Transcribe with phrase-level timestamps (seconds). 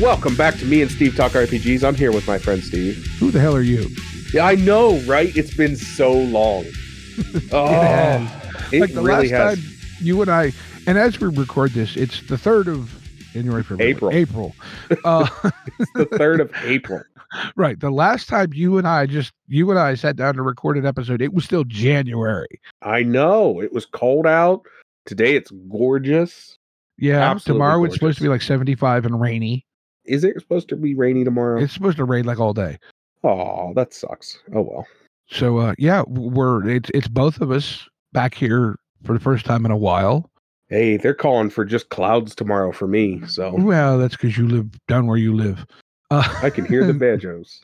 [0.00, 1.82] Welcome back to me and Steve Talk RPGs.
[1.82, 3.04] I'm here with my friend Steve.
[3.18, 3.88] Who the hell are you?
[4.32, 5.36] Yeah, I know, right?
[5.36, 6.66] It's been so long.
[7.52, 8.30] oh, has.
[8.72, 9.58] it like the really last has.
[9.58, 10.52] time you and I,
[10.86, 12.94] and as we record this, it's the third of
[13.32, 14.12] January, February, April.
[14.12, 14.54] April.
[15.04, 15.28] Uh,
[15.80, 17.02] It's the third of April.
[17.56, 17.80] right.
[17.80, 20.86] The last time you and I just you and I sat down to record an
[20.86, 22.60] episode, it was still January.
[22.82, 24.62] I know it was cold out.
[25.06, 26.56] Today it's gorgeous.
[26.98, 27.30] Yeah.
[27.30, 29.64] Absolutely tomorrow it's supposed to be like seventy five and rainy.
[30.08, 31.60] Is it supposed to be rainy tomorrow?
[31.60, 32.78] It's supposed to rain like all day.
[33.24, 34.38] oh, that sucks.
[34.54, 34.86] Oh well.
[35.30, 39.64] So uh, yeah, we're it's it's both of us back here for the first time
[39.66, 40.30] in a while.
[40.68, 44.66] Hey, they're calling for just clouds tomorrow for me, so Well, that's because you live
[44.86, 45.64] down where you live.
[46.10, 47.62] Uh, I can hear the banjos.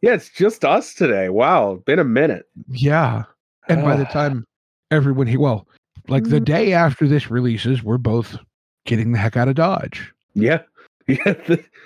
[0.00, 1.28] Yeah, it's just us today.
[1.28, 2.46] Wow, been a minute.
[2.68, 3.24] yeah,
[3.68, 4.12] and by the Ah.
[4.12, 4.44] time
[4.92, 5.66] everyone he well,
[6.08, 6.44] like the Mm.
[6.44, 8.36] day after this releases, we're both
[8.88, 10.62] getting the heck out of Dodge Yeah,
[11.06, 11.34] yeah,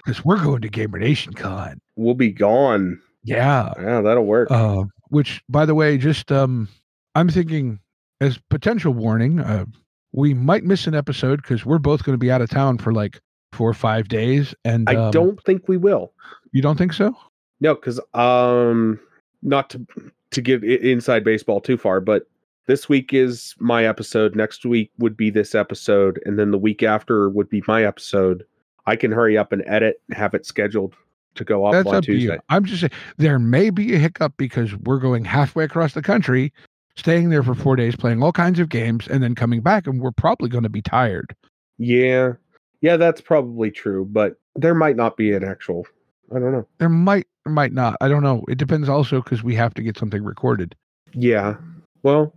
[0.04, 1.80] because we're going to Gamer Nation Con.
[1.96, 3.00] we'll be gone.
[3.24, 4.50] Yeah, Yeah, that'll work.
[4.50, 6.68] uh, which by the way, just um,
[7.14, 7.78] I'm thinking
[8.20, 9.66] as potential warning, uh,
[10.12, 12.92] we might miss an episode because we're both going to be out of town for
[12.92, 13.20] like
[13.52, 16.12] four or five days, and I um, don't think we will.
[16.52, 17.16] You don't think so?
[17.60, 18.98] No, because um,
[19.42, 19.86] not to
[20.30, 22.26] to give inside baseball too far, but
[22.66, 24.36] this week is my episode.
[24.36, 28.44] Next week would be this episode, and then the week after would be my episode.
[28.86, 30.94] I can hurry up and edit, and have it scheduled
[31.34, 32.38] to go up That's on up Tuesday.
[32.48, 36.52] I'm just saying there may be a hiccup because we're going halfway across the country,
[36.96, 40.00] staying there for four days, playing all kinds of games, and then coming back, and
[40.00, 41.34] we're probably going to be tired.
[41.78, 42.34] Yeah,
[42.80, 45.86] yeah, that's probably true, but there might not be an actual.
[46.34, 46.66] I don't know.
[46.78, 47.96] There might, might not.
[48.00, 48.44] I don't know.
[48.48, 50.74] It depends also because we have to get something recorded.
[51.14, 51.56] Yeah,
[52.02, 52.34] well,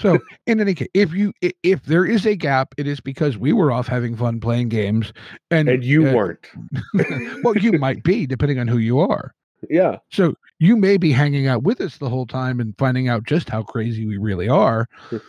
[0.00, 3.52] So, in any case, if you if there is a gap, it is because we
[3.52, 5.12] were off having fun playing games,
[5.50, 6.46] and and you uh, weren't.
[7.44, 9.34] well, you might be depending on who you are.
[9.68, 13.24] Yeah, So you may be hanging out with us the whole time and finding out
[13.24, 14.88] just how crazy we really are.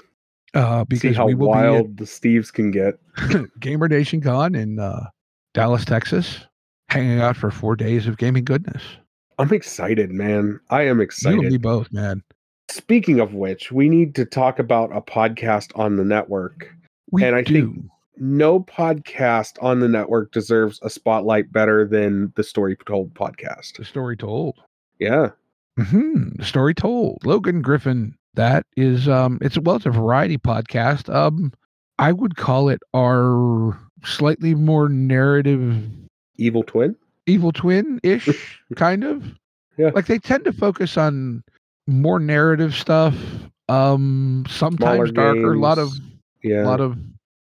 [0.54, 2.96] Uh, see because how we will wild the Steves can get.
[3.62, 5.06] Gamer Nation Con in uh,
[5.54, 6.46] Dallas, Texas,
[6.90, 8.84] hanging out for four days of gaming goodness.
[9.40, 10.60] I'm excited, man.
[10.70, 11.40] I am You excited.
[11.40, 12.22] and me both, man.
[12.72, 16.74] Speaking of which, we need to talk about a podcast on the network.
[17.12, 17.54] We And I do.
[17.74, 17.86] think-
[18.18, 23.78] No podcast on the network deserves a spotlight better than the Story Told podcast.
[23.78, 24.56] the story told.
[25.00, 25.30] Yeah.
[25.78, 27.26] hmm The story told.
[27.26, 28.16] Logan Griffin.
[28.36, 29.40] That is um.
[29.42, 31.14] It's well, it's a variety podcast.
[31.14, 31.52] Um,
[32.00, 35.84] I would call it our slightly more narrative
[36.38, 36.96] Evil Twin?
[37.28, 39.24] evil twin ish kind of
[39.78, 39.92] Yeah.
[39.94, 41.44] like they tend to focus on
[41.88, 43.16] more narrative stuff
[43.70, 45.90] um sometimes Smaller darker a lot of.
[46.44, 46.64] Yeah.
[46.64, 46.98] a lot of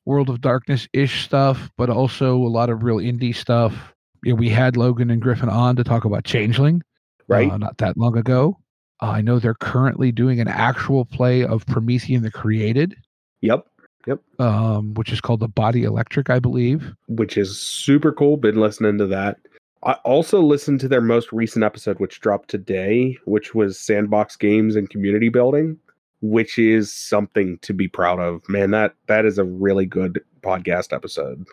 [0.06, 3.94] world of darkness ish stuff but also a lot of real indie stuff
[4.25, 6.82] yeah we had logan and griffin on to talk about changeling
[7.28, 7.50] right?
[7.50, 8.59] uh, not that long ago
[9.03, 12.97] uh, i know they're currently doing an actual play of promethean the created
[13.43, 13.66] Yep.
[14.06, 14.19] yep.
[14.41, 18.37] um which is called the body electric i believe Which is super cool.
[18.37, 19.37] Been listening to that.
[19.84, 24.74] I also listened to their most recent episode, which dropped today, which was Sandbox Games
[24.76, 25.78] and Community Building,
[26.20, 28.46] which is something to be proud of.
[28.48, 31.44] Man, that that is a really good podcast episode.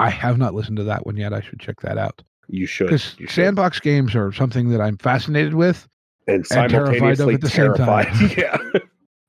[0.00, 2.86] i have not listened to that one yet i should check that out You should.
[2.86, 5.88] because sandbox games are something that I'm fascinated with
[6.28, 8.04] and terrified of at the same time.
[8.06, 8.30] terrified.
[8.38, 8.80] yeah.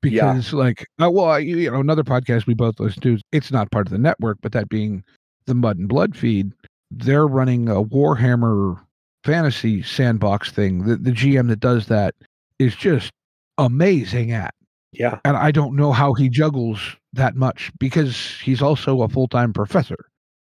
[0.04, 0.34] Yeah.
[0.34, 3.72] because, like, uh, well, I, you know, another podcast we both listen to, it's not
[3.72, 5.04] part of the network, but that being
[5.46, 6.52] the Mud and Blood feed,
[6.92, 8.80] they're running a Warhammer
[9.24, 10.86] fantasy sandbox thing.
[10.86, 12.16] The, the GM that does that
[12.58, 13.12] is just
[13.58, 14.54] amazing at,
[14.92, 15.20] Yeah.
[15.26, 16.80] and I don't know how he juggles
[17.14, 19.98] that much because he's also a full time professor.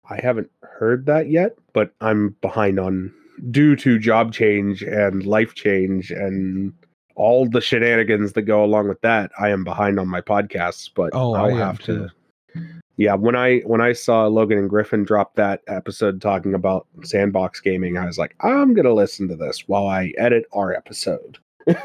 [0.09, 3.13] I haven't heard that yet, but I'm behind on
[3.51, 6.73] due to job change and life change and
[7.15, 9.31] all the shenanigans that go along with that.
[9.39, 12.09] I am behind on my podcasts, but Oh, I'll have too.
[12.53, 12.61] to.
[12.97, 17.59] Yeah, when I when I saw Logan and Griffin drop that episode talking about sandbox
[17.59, 21.37] gaming, I was like, I'm gonna listen to this while I edit our episode.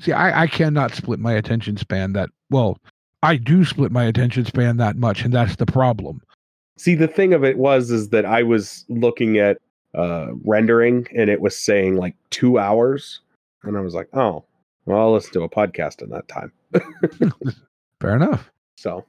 [0.00, 2.78] See, I, I cannot split my attention span that well.
[3.22, 6.20] I do split my attention span that much, and that's the problem.
[6.76, 9.58] See, the thing of it was is that I was looking at
[9.94, 13.20] uh rendering and it was saying like two hours.
[13.64, 14.44] And I was like, oh,
[14.84, 16.52] well, let's do a podcast in that time.
[18.00, 18.50] Fair enough.
[18.76, 19.04] So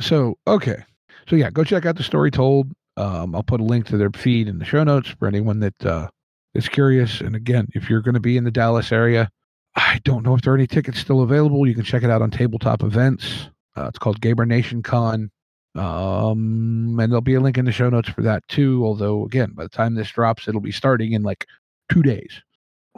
[0.00, 0.84] So okay,
[1.28, 2.70] so yeah, go check out the story told.
[2.96, 5.86] Um, I'll put a link to their feed in the show notes for anyone that
[5.86, 6.08] uh,
[6.54, 7.20] is curious.
[7.20, 9.30] And again, if you're going to be in the Dallas area,
[9.76, 11.66] I don't know if there are any tickets still available.
[11.66, 13.48] You can check it out on Tabletop Events.
[13.76, 15.30] Uh, it's called Gamer Nation Con.
[15.76, 18.84] Um, and there'll be a link in the show notes for that too.
[18.84, 21.46] Although, again, by the time this drops, it'll be starting in like
[21.92, 22.42] two days.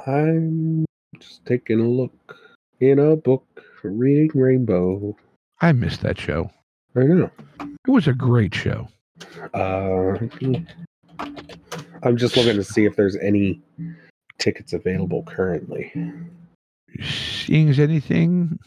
[0.07, 0.87] I'm
[1.19, 2.37] just taking a look
[2.81, 3.45] in a book,
[3.83, 5.17] reading Rainbow.
[5.61, 6.51] I missed that show.
[6.97, 7.31] I know.
[7.61, 8.89] It was a great show.
[9.55, 10.19] Uh,
[12.03, 13.61] I'm just looking to see if there's any
[14.39, 15.93] tickets available currently.
[17.03, 18.59] Seeing as anything,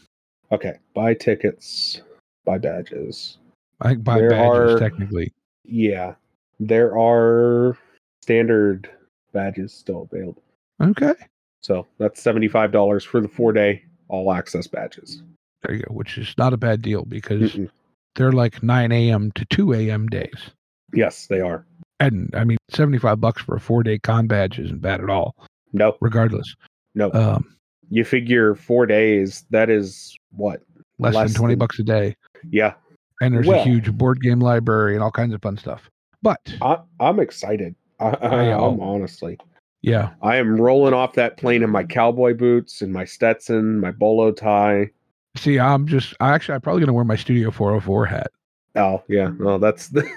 [0.52, 2.00] Okay, buy tickets,
[2.44, 3.38] buy badges.
[3.80, 5.32] I think buy There badges are- technically.
[5.64, 6.14] Yeah,
[6.60, 7.76] there are
[8.22, 8.88] standard
[9.32, 10.42] badges still available.
[10.80, 11.14] Okay.
[11.62, 15.22] So that's $75 for the four day all access badges.
[15.62, 17.70] There you go, which is not a bad deal because Mm-mm.
[18.14, 19.32] They're like 9 a.m.
[19.32, 20.06] to 2 a.m.
[20.08, 20.50] days.
[20.92, 21.66] Yes, they are.
[22.00, 25.34] And I mean, 75 bucks for a four day con badge isn't bad at all,
[25.72, 26.54] No, regardless.
[26.94, 27.12] no.
[27.12, 27.56] Um,
[27.90, 30.62] you figure four days, that is what?
[30.98, 32.16] less, Less than 20 than- bucks a day.
[32.50, 32.74] Yeah,
[33.20, 35.88] And there's a huge board game library and all kinds of fun stuff.
[36.22, 37.74] But I, I'm excited.
[38.00, 39.38] I, I, am honestly.
[39.82, 43.92] yeah, I am rolling off that plane in my cowboy boots and my Stetson, my
[43.92, 44.90] bolo tie.
[45.36, 48.30] See, I'm just, I actually, I'm probably going to wear my Studio 404 hat.
[48.76, 49.30] Oh, yeah.
[49.38, 50.08] Well, that's the.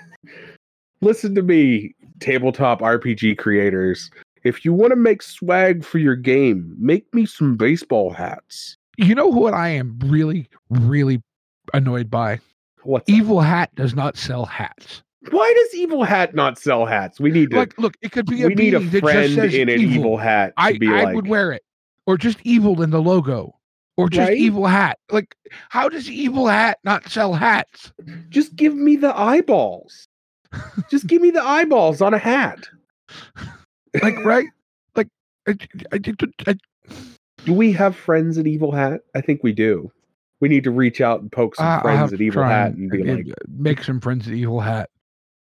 [1.01, 4.09] Listen to me, tabletop RPG creators.
[4.43, 8.77] If you want to make swag for your game, make me some baseball hats.
[8.97, 11.21] You know what I am really, really
[11.73, 12.39] annoyed by?
[12.85, 13.03] That?
[13.07, 15.03] Evil Hat does not sell hats.
[15.29, 17.19] Why does Evil Hat not sell hats?
[17.19, 17.57] We need to.
[17.57, 19.95] Like, look, it could be a we need a friend just says in an evil.
[19.95, 21.15] evil, hat to I, I like.
[21.15, 21.63] would wear it,
[22.05, 23.56] or just evil in the logo,
[23.97, 24.38] or just Right?
[24.38, 24.99] evil hat.
[25.11, 25.35] Like,
[25.69, 27.91] how does evil hat not sell hats?
[28.29, 30.07] Just give me the eyeballs.
[30.89, 32.59] Just give me the eyeballs on a hat.
[34.01, 34.47] Like, right?
[34.95, 35.09] Like,
[35.47, 35.57] I,
[35.91, 35.99] I,
[36.47, 36.55] I,
[37.44, 39.01] Do we have friends at Evil Hat?
[39.15, 39.91] I think we do.
[40.39, 43.15] We need to reach out and poke some friends at Evil Hat and be uh,
[43.15, 44.89] like, make some friends at Evil Hat.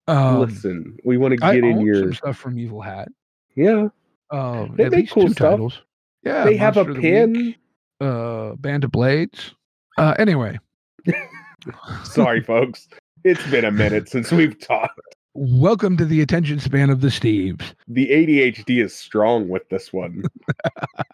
[0.09, 3.09] Um, "Listen, we want to get in your some stuff from Evil Hat.
[3.57, 3.89] yeah."
[4.31, 5.51] Um, They make cool two stuff.
[5.53, 5.83] titles.
[6.23, 7.55] Yeah, they have a Monster pin.
[8.01, 9.55] Uh, Band of Blades.
[9.99, 10.59] Uh, anyway,
[12.05, 12.89] Sorry, folks.
[13.25, 15.01] It's been a minute since we've talked.
[15.35, 17.73] welcome to the attention span of the Steves.
[17.89, 20.23] The ADHD is strong with this one.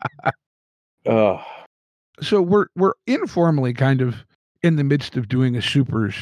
[1.06, 1.40] Ugh.
[2.20, 4.16] so we're we're informally kind of
[4.62, 6.14] in the midst of doing a supers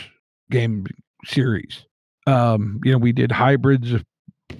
[0.50, 0.86] game
[1.24, 1.84] series.
[2.26, 4.02] Um, you know, we did hybrids a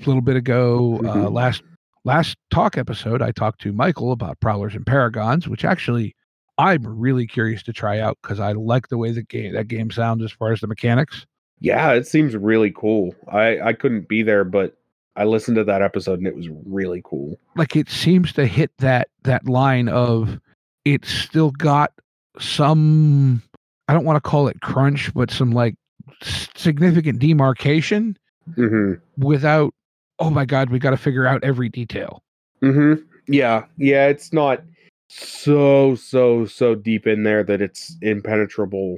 [0.07, 0.97] little bit ago.
[1.05, 1.33] Uh, Mhm.
[1.33, 1.63] last
[2.05, 6.15] last talk episode, I talked to Michael about Prowlers and Paragons, which actually
[6.59, 9.91] I'm really curious to try out because I like the way the game that game
[9.91, 11.27] sounds as far as the mechanics.
[11.61, 13.15] Yeah, it seems really cool.
[13.31, 14.77] I I couldn't be there, but
[15.17, 17.39] I listened to that episode and it was really cool.
[17.57, 20.39] Like it seems to hit that that line of
[20.85, 21.93] it's still got
[22.39, 23.43] some
[23.89, 25.75] I don't want to call it crunch, but some like
[26.23, 28.17] significant demarcation
[28.55, 29.75] hmm without
[30.21, 32.23] oh my god we got to figure out every detail
[32.61, 32.95] hmm
[33.27, 34.07] Yeah, yeah.
[34.09, 34.63] It's not
[35.09, 38.97] so so so deep in there that it's impenetrable.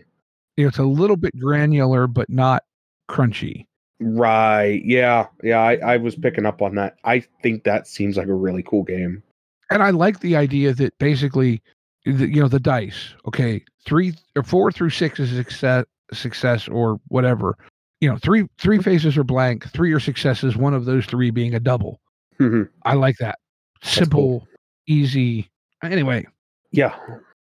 [0.56, 2.64] it's a little bit granular but not
[3.08, 3.66] crunchy
[4.04, 4.82] Right.
[4.84, 5.28] Yeah.
[5.44, 5.60] Yeah.
[5.60, 6.96] I, I was picking up on that.
[7.04, 9.22] I think that seems like a really cool game.
[9.70, 11.62] and i like the idea that basically
[12.04, 16.98] the, you know the dice okay three or four through six is success success or
[17.08, 17.56] whatever
[18.02, 21.54] you know three three faces are blank three are successes one of those three being
[21.54, 22.00] a double
[22.38, 22.68] Mhm.
[22.84, 23.38] i like that
[23.82, 24.46] simple
[24.86, 25.48] easy
[25.82, 26.26] anyway
[26.72, 26.94] yeah.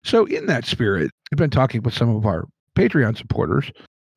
[0.03, 3.69] So, in that spirit, I've been talking with some of our Patreon supporters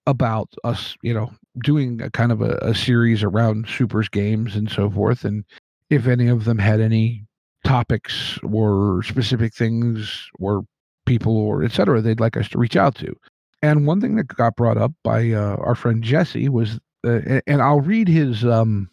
[0.07, 1.31] about us, you know,
[1.62, 5.25] doing a kind of a, a series around supers games and so forth.
[5.25, 5.45] And
[5.91, 7.25] if any of them had any
[7.65, 10.62] topics or specific things or
[11.05, 13.15] people or et cetera they'd like us to reach out to.
[13.62, 17.62] And one thing that got brought up by uh, our friend Jesse was, uh, and
[17.62, 18.90] I'll read his um,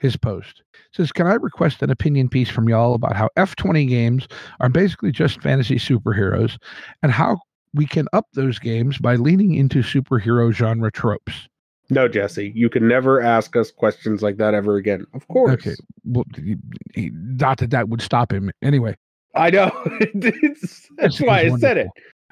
[0.00, 0.62] his post.
[0.74, 4.28] It says, "Can I request an opinion piece from y'all about how F20 games
[4.60, 6.58] are basically just fantasy superheroes
[7.02, 7.38] and how
[7.74, 11.48] we can up those games by leaning into superhero genre tropes.
[11.88, 15.06] No, Jesse, you can never ask us questions like that ever again.
[15.12, 15.52] Of course.
[15.54, 15.74] Okay.
[16.04, 16.56] Well, he-
[16.94, 18.50] he- not that that would stop him.
[18.62, 18.96] Anyway,
[19.34, 19.70] I know.
[20.00, 21.88] It's- that's why I said it.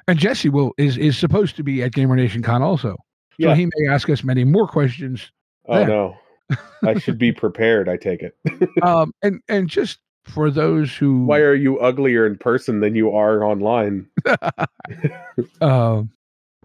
[0.09, 2.93] And Jesse will is is supposed to be at Gamer Nation Con also.
[2.93, 2.95] So
[3.37, 3.55] Yeah.
[3.55, 5.31] he may ask us many more questions.
[5.67, 5.87] Oh there.
[5.87, 6.17] no.
[6.83, 8.35] I should be prepared, I take it.
[8.81, 13.11] Um, and and just for those who Why are you uglier in person than you
[13.11, 14.07] are online?
[14.25, 14.65] uh,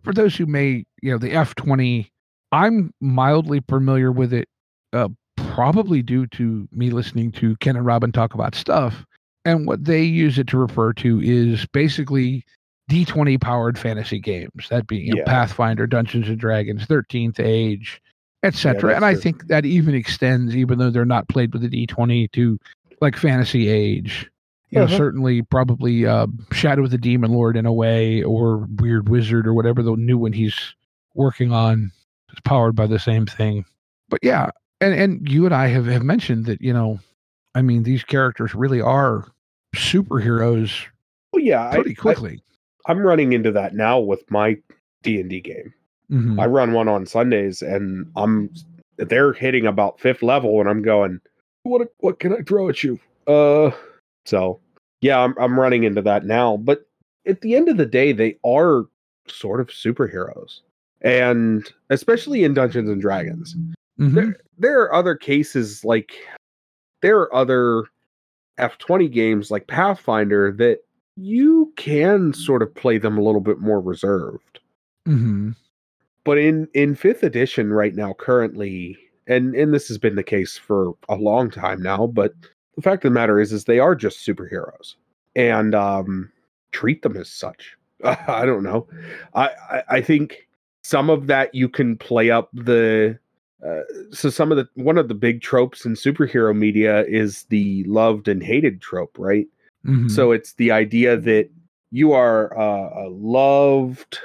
[0.02, 2.10] for those who may, you know, the F twenty,
[2.50, 4.48] I'm mildly familiar with it,
[4.94, 9.04] uh, probably due to me listening to Ken and Robin talk about stuff,
[9.44, 12.42] and what they use it to refer to is basically
[12.88, 14.68] D twenty powered fantasy games.
[14.70, 15.24] That being Yeah.
[15.24, 18.00] Pathfinder, Dungeons and Dragons, Thirteenth Age,
[18.42, 18.80] etc.
[18.90, 19.20] that's and I true.
[19.22, 22.58] think that even extends, even though they're not played with the D twenty, to
[23.00, 24.28] like Fantasy Age
[24.70, 24.96] you know, Uh-huh.
[24.96, 29.54] certainly probably uh, Shadow of the Demon Lord in a way, or Weird Wizard, or
[29.54, 30.74] whatever the new one he's
[31.14, 31.92] working on
[32.32, 33.64] is powered by the same thing.
[34.08, 34.50] But yeah,
[34.80, 36.98] and and you and I have have mentioned that you know,
[37.54, 39.26] I mean, these characters really are
[39.76, 40.72] superheroes
[41.32, 42.40] Well, yeah, I, pretty quickly.
[42.40, 42.53] I,
[42.88, 44.56] am running into that now with my
[45.02, 45.72] D and D game.
[46.10, 46.40] Mhm.
[46.40, 48.50] I run one on Sundays, and I'm
[48.96, 51.20] they're hitting about fifth level, and I'm going,
[51.64, 52.98] what what can I throw at you?
[53.26, 53.70] Uh,
[54.26, 54.60] so
[55.00, 56.56] yeah, I'm I'm running into that now.
[56.58, 56.86] But
[57.26, 58.84] at the end of the day, they are
[59.28, 60.60] sort of superheroes,
[61.00, 63.56] and especially in Dungeons and Dragons,
[63.98, 64.14] Mhm.
[64.14, 66.12] there there are other cases like
[67.02, 67.84] there are other
[68.58, 70.80] F20 games like Pathfinder that
[71.16, 74.60] you can sort of play them a little bit more reserved.
[75.08, 75.54] Mhm.
[76.24, 80.56] but in in fifth edition right now currently and and this has been the case
[80.58, 82.32] for a long time now but
[82.76, 84.96] the fact of the matter is is they are just superheroes.
[85.36, 86.30] And um
[86.72, 87.76] treat them as such.
[88.04, 88.86] I don't know.
[89.34, 90.48] I, I i think
[90.82, 93.18] some of that you can play up the
[93.66, 93.80] uh,
[94.12, 98.28] so some of the one of the big tropes in superhero media is the loved
[98.28, 99.46] and hated trope right
[99.84, 100.10] Mhm.
[100.10, 101.50] so it's the idea that
[101.90, 104.18] you are uh, a loved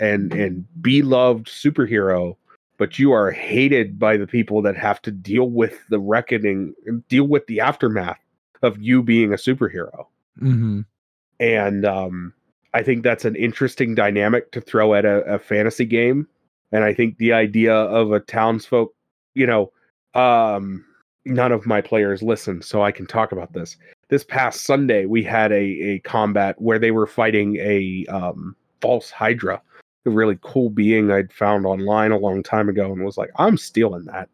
[0.00, 2.36] and and beloved superhero,
[2.76, 6.74] but you are hated by the people that have to deal with the reckoning,
[7.08, 8.20] deal with the aftermath
[8.62, 10.06] of you being a superhero.
[10.40, 10.84] Mhm.
[11.40, 12.32] And um,
[12.74, 16.26] I think that's an interesting dynamic to throw at a, a fantasy game.
[16.72, 18.92] And I think the idea of a townsfolk,
[19.34, 19.72] you know,
[20.14, 20.84] um,
[21.24, 23.76] none of my players listen, so I can talk about this.
[24.08, 29.10] This past Sunday, we had a, a combat where they were fighting a um, false
[29.10, 29.60] Hydra,
[30.06, 33.58] a really cool being I'd found online a long time ago, and was like, I'm
[33.58, 34.28] stealing that.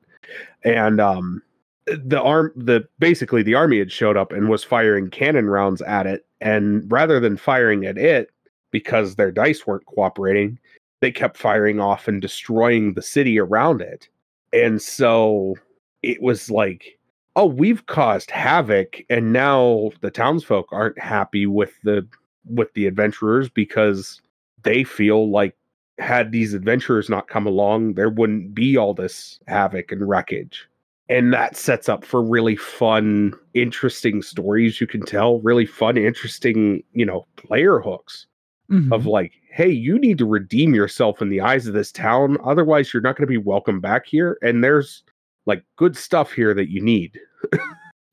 [0.62, 1.42] And um,
[1.86, 6.06] the arm, the basically the army had showed up and was firing cannon rounds at
[6.06, 8.30] it, and rather than firing at it
[8.70, 10.58] because their dice weren't cooperating,
[11.00, 14.08] they kept firing off and destroying the city around it.
[14.52, 15.56] And so
[16.02, 16.98] it was like,
[17.36, 22.06] oh, we've caused havoc, and now the townsfolk aren't happy with the
[22.46, 24.20] with the adventurers because
[24.62, 25.56] they feel like
[25.98, 30.68] had these adventurers not come along, there wouldn't be all this havoc and wreckage.
[31.08, 36.82] And that sets up for really fun, interesting stories you can tell, really fun, interesting,
[36.92, 38.26] you know, player hooks
[38.70, 38.92] Mhm.
[38.92, 42.38] of like, hey, you need to redeem yourself in the eyes of this town.
[42.42, 44.38] Otherwise, you're not going to be welcome back here.
[44.42, 45.04] And there's
[45.46, 47.18] like good stuff here that you need.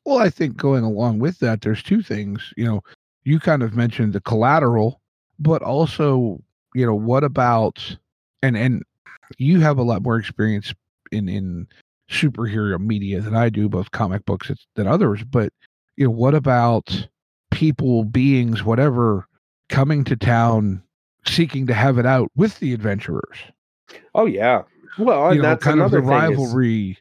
[0.05, 2.53] Well, I think going along with that, there's two things.
[2.57, 2.81] You know,
[3.23, 4.99] you kind of mentioned the collateral,
[5.37, 6.41] but also,
[6.73, 7.97] you know, what about
[8.41, 8.83] and and
[9.37, 10.73] you have a lot more experience
[11.11, 11.67] in in
[12.09, 15.23] superhero media than I do, both comic books than others.
[15.23, 15.53] But
[15.97, 17.07] you know, what about
[17.51, 19.27] people, beings, whatever,
[19.69, 20.81] coming to town
[21.25, 23.37] seeking to have it out with the adventurers?
[24.15, 24.63] Oh, yeah.
[24.97, 26.97] Well, and you know, that's kind of the another thing is- rivalry.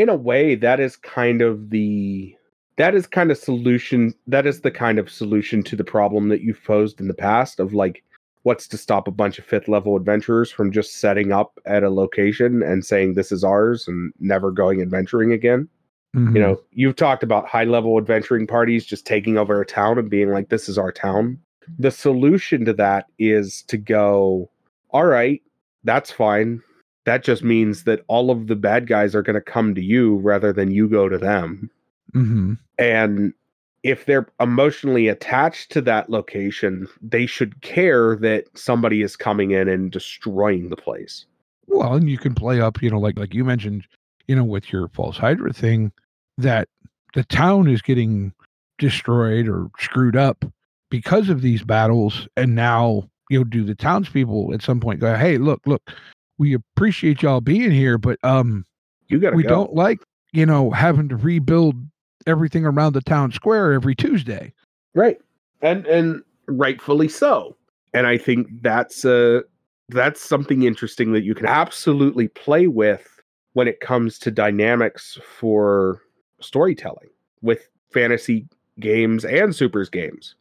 [0.00, 2.34] In a way that is kind of the
[2.76, 6.40] that is kind of solution that is the kind of solution to the problem that
[6.40, 8.02] you've posed in the past of like
[8.42, 11.90] what's to stop a bunch of fifth level adventurers from just setting up at a
[11.90, 15.68] location and saying this is ours and never going adventuring again?
[16.16, 16.34] Mhm.
[16.34, 20.10] you know you've talked about high level adventuring parties just taking over a town and
[20.10, 21.38] being like this is our town.
[21.78, 24.50] The solution to that is to go
[24.90, 25.40] all right
[25.84, 26.62] that's fine
[27.06, 30.16] that just means that all of the bad guys are going to come to you
[30.16, 31.70] rather than you go to them
[32.14, 32.58] Mhm.
[32.78, 33.32] and
[33.82, 39.68] if they're emotionally attached to that location they should care that somebody is coming in
[39.68, 41.24] and destroying the place
[41.66, 43.84] Well, and you can play up, you know, like like you mentioned,
[44.26, 45.92] you know, with your false hydra thing,
[46.36, 46.68] that
[47.14, 48.32] the town is getting
[48.78, 50.44] destroyed or screwed up
[50.90, 55.14] because of these battles, and now you know, do the townspeople at some point go,
[55.14, 55.88] "Hey, look, look,
[56.40, 58.64] we appreciate y'all being here, but um,
[59.08, 59.50] you got we go.
[59.50, 60.00] don't like,
[60.32, 61.76] you know, having to rebuild
[62.26, 64.52] everything around the town square every Tuesday."
[64.94, 65.18] right
[65.62, 67.56] and and rightfully so.
[67.92, 69.40] And I think that's uh
[69.88, 73.20] that's something interesting that you can absolutely play with
[73.52, 76.00] when it comes to dynamics for
[76.40, 77.10] storytelling
[77.42, 78.46] with fantasy
[78.78, 80.36] games and supers games.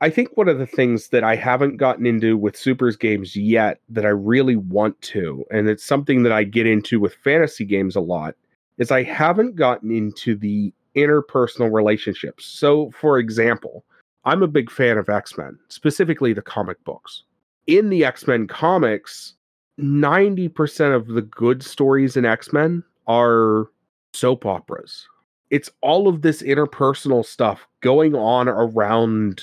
[0.00, 3.80] I think one of the things that I haven't gotten into with supers games yet
[3.88, 7.96] that I really want to, and it's something that I get into with fantasy games
[7.96, 8.34] a lot,
[8.78, 12.46] is I haven't gotten into the interpersonal relationships.
[12.46, 13.84] So, for example,
[14.24, 17.22] I'm a big fan of X Men, specifically the comic books.
[17.66, 19.34] In the X Men comics,
[19.78, 23.66] 90% of the good stories in X Men are
[24.14, 25.06] soap operas.
[25.50, 29.42] It's all of this interpersonal stuff going on around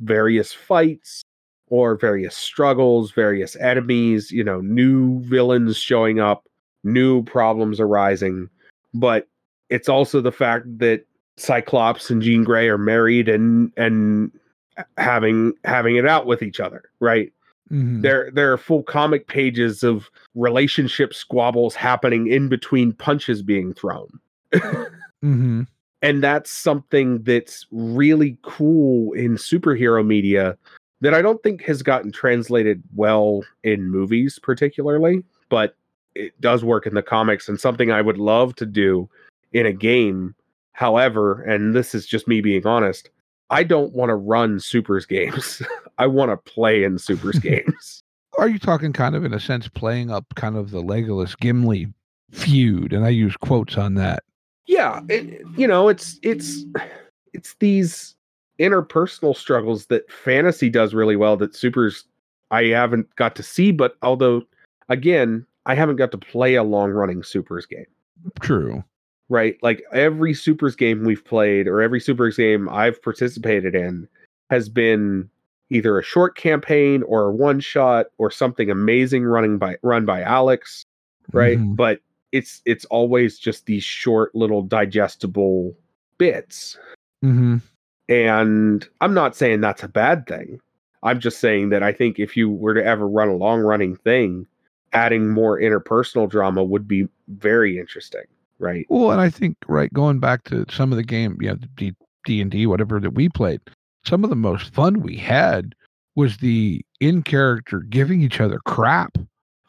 [0.00, 1.22] various fights
[1.68, 6.44] or various struggles, various enemies, you know, new villains showing up,
[6.84, 8.48] new problems arising.
[8.94, 9.28] But
[9.70, 11.04] it's also the fact that
[11.36, 14.30] Cyclops and Jean Grey are married and and
[14.98, 17.32] having having it out with each other, right?
[17.70, 18.02] Mhm.
[18.02, 24.18] There there are full comic pages of relationship squabbles happening in between punches being thrown.
[25.24, 25.66] Mhm.
[26.02, 30.56] and that's something that's really cool in superhero media
[31.02, 35.76] that I don't think has gotten translated well in movies particularly, but
[36.14, 39.08] it does work in the comics and something I would love to do
[39.52, 40.34] in a game.
[40.72, 43.10] However, and this is just me being honest,
[43.50, 45.60] I don't want to run supers games.
[45.98, 48.02] I want to play in supers games.
[48.38, 51.92] Are you talking kind of in a sense playing up kind of the Legolas Gimli
[52.30, 52.92] feud?
[52.92, 54.22] And I use quotes on that.
[54.70, 56.64] Yeah it, you know it's it's
[57.32, 58.14] it's these
[58.60, 62.04] interpersonal struggles that fantasy does really well that supers
[62.52, 64.42] i haven't got to see but although
[64.88, 67.86] again i haven't got to play a long running supers game
[68.40, 68.84] True.
[69.28, 74.06] right like every supers game we've played or every supers game i've participated in
[74.50, 75.28] has been
[75.70, 80.22] either a short campaign or a one shot or something amazing running by run by
[80.22, 80.84] alex
[81.32, 81.76] right Mhm.
[81.76, 82.00] but
[82.32, 85.76] it's it's always just these short little digestible
[86.18, 86.78] bits
[87.24, 87.60] Mhm.
[88.08, 90.60] and i'm not saying that's a bad thing
[91.02, 93.96] i'm just saying that i think if you were to ever run a long running
[93.96, 94.46] thing
[94.92, 98.24] adding more interpersonal drama would be very interesting
[98.58, 101.56] right Well, and I think right going back to some of the game, you know,
[101.76, 101.94] D
[102.26, 103.60] D and D, whatever that we played,
[104.04, 105.74] some of the most fun we had
[106.16, 109.16] was the in character giving each other crap.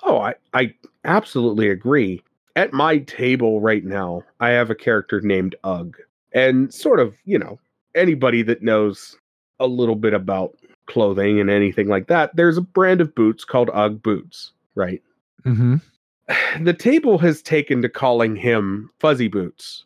[0.04, 0.74] oh i i
[1.06, 2.22] absolutely agree
[2.56, 5.98] at my table right now i have a character named ugg
[6.34, 7.60] and sort of you know
[7.96, 9.18] anybody that knows
[9.60, 10.56] a little bit about
[10.88, 15.02] clothing and anything like that there's a brand of boots called ugg boots right
[15.46, 15.76] Mm-hmm.
[16.64, 19.86] the table has taken to calling him fuzzy boots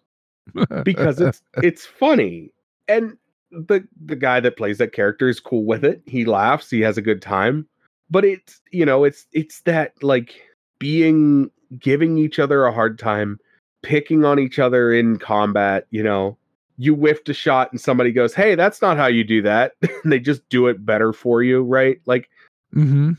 [0.84, 2.52] because it's it's funny
[2.88, 3.18] and
[3.52, 6.98] the the guy that plays that character is cool with it he laughs he has
[6.98, 7.68] a good time
[8.10, 10.36] but it's you know it's it's that like
[10.78, 11.50] being
[11.80, 13.40] giving each other a hard time
[13.84, 16.38] picking on each other in combat you know?
[16.78, 19.74] You whiffed a shot and somebody goes hey that's not how you do that.
[20.06, 22.00] They just do it better for you right?
[22.06, 22.30] Like
[22.74, 23.12] mm-hmm.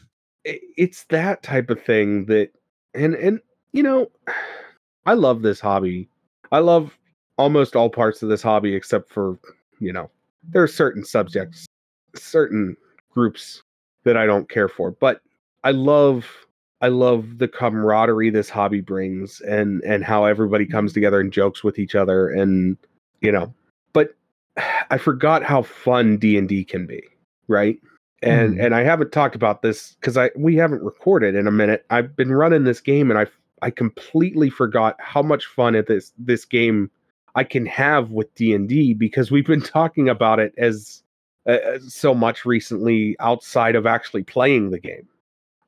[0.45, 2.51] it's that type of thing that
[2.95, 3.41] and and
[3.73, 4.11] you know
[5.07, 6.09] i love this hobby.
[6.53, 6.97] I love
[7.39, 9.39] almost all parts of this hobby except for
[9.79, 10.11] you know
[10.49, 11.67] there are certain subjects
[12.15, 12.77] certain
[13.11, 13.63] groups
[14.05, 15.21] that i don't care for but
[15.65, 16.46] i love
[16.87, 21.65] i love the camaraderie this hobby brings and and how everybody comes together and jokes
[21.65, 22.77] with each other and
[23.21, 23.53] you know
[23.93, 24.15] but
[24.91, 27.03] i forgot how fun d&d can be
[27.49, 27.79] right
[28.23, 28.65] and Mhm.
[28.65, 31.85] and I haven't talked about this because I we haven't recorded in a minute.
[31.91, 33.27] I've been running this game and I
[33.61, 36.91] I completely forgot how much fun at this this game
[37.35, 41.03] I can have with D and D because we've been talking about it as
[41.47, 45.07] uh, so much recently outside of actually playing the game.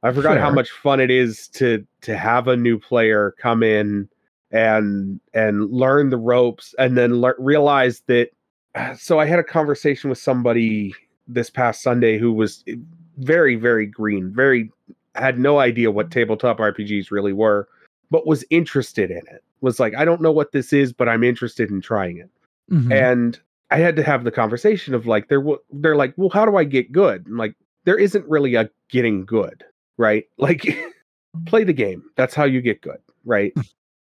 [0.03, 4.09] I forgot how much fun it is to to have a new player come in
[4.51, 8.31] and and learn the ropes and then lear- realize that
[8.97, 10.95] so I had a conversation with somebody
[11.27, 12.65] this past Sunday who was
[13.19, 14.71] very, very green, very
[15.15, 17.69] had no idea what tabletop RPGs really were,
[18.11, 19.43] but was interested in it.
[19.61, 22.31] Was like, I don't know what this is, but I'm interested in trying it.
[22.71, 22.93] Mhm.
[22.93, 23.39] And
[23.71, 26.65] I had to have the conversation of like, they're they're like, well, how do I
[26.65, 27.27] get good?
[27.27, 29.65] I'm like, there isn't really a getting good,
[29.99, 30.25] right?
[30.39, 30.67] Like,
[31.47, 32.03] play the game.
[32.17, 33.53] That's how you get good, right?
[33.55, 33.61] Hmm.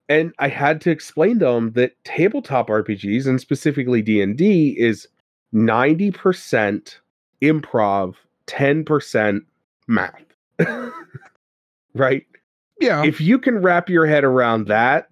[0.10, 4.76] and I had to explain to them that tabletop RPGs and specifically D and D
[4.78, 5.08] is
[5.52, 7.00] ninety percent
[7.42, 8.14] improv,
[8.46, 9.44] ten percent
[9.88, 10.24] math,
[11.96, 12.26] right?
[12.80, 13.04] yeah.
[13.04, 15.08] If you can wrap your head around that,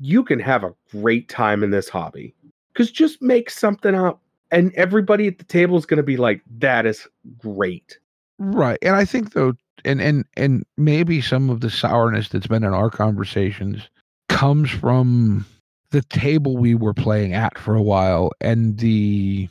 [0.00, 2.34] you can have a great time in this hobby.
[2.72, 6.42] Because just make something up and everybody at the table is going to be like,
[6.58, 7.06] "That is
[7.38, 7.98] great."
[8.38, 8.78] Right.
[8.82, 9.52] And I think though
[9.84, 13.88] and and and maybe some of the sourness that's been in our conversations
[14.28, 15.44] comes from
[15.90, 19.48] the table we were playing at for a while and the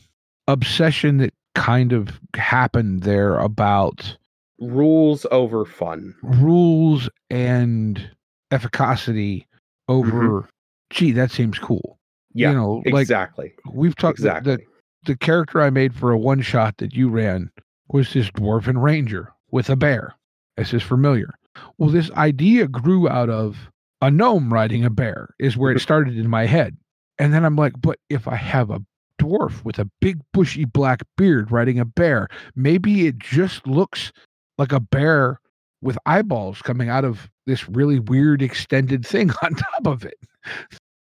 [0.47, 4.17] obsession that kind of happened there about
[4.59, 6.15] Rules over fun.
[6.21, 8.09] rules and
[8.51, 9.47] efficacy
[9.87, 10.47] over mm-hmm.
[10.91, 11.97] gee that seems cool
[12.33, 13.53] Yeah, you know like exactly.
[13.73, 14.55] we've talked the- exactly.
[14.57, 14.63] the,
[15.05, 17.49] the character i made for a one shot that you ran
[17.89, 20.15] was this dwarven ranger with a bear.
[20.57, 21.33] This is familiar.
[21.77, 23.69] Well this idea grew out of
[24.01, 26.77] a gnome riding a bear is where it started in my head.
[27.19, 28.81] And then i'm like but if i have a
[29.19, 34.11] dwarf with a big bushy black beard riding a bear maybe it just looks
[34.57, 35.39] like a bear
[35.81, 40.17] with eyeballs coming out of this really weird extended thing on top of it.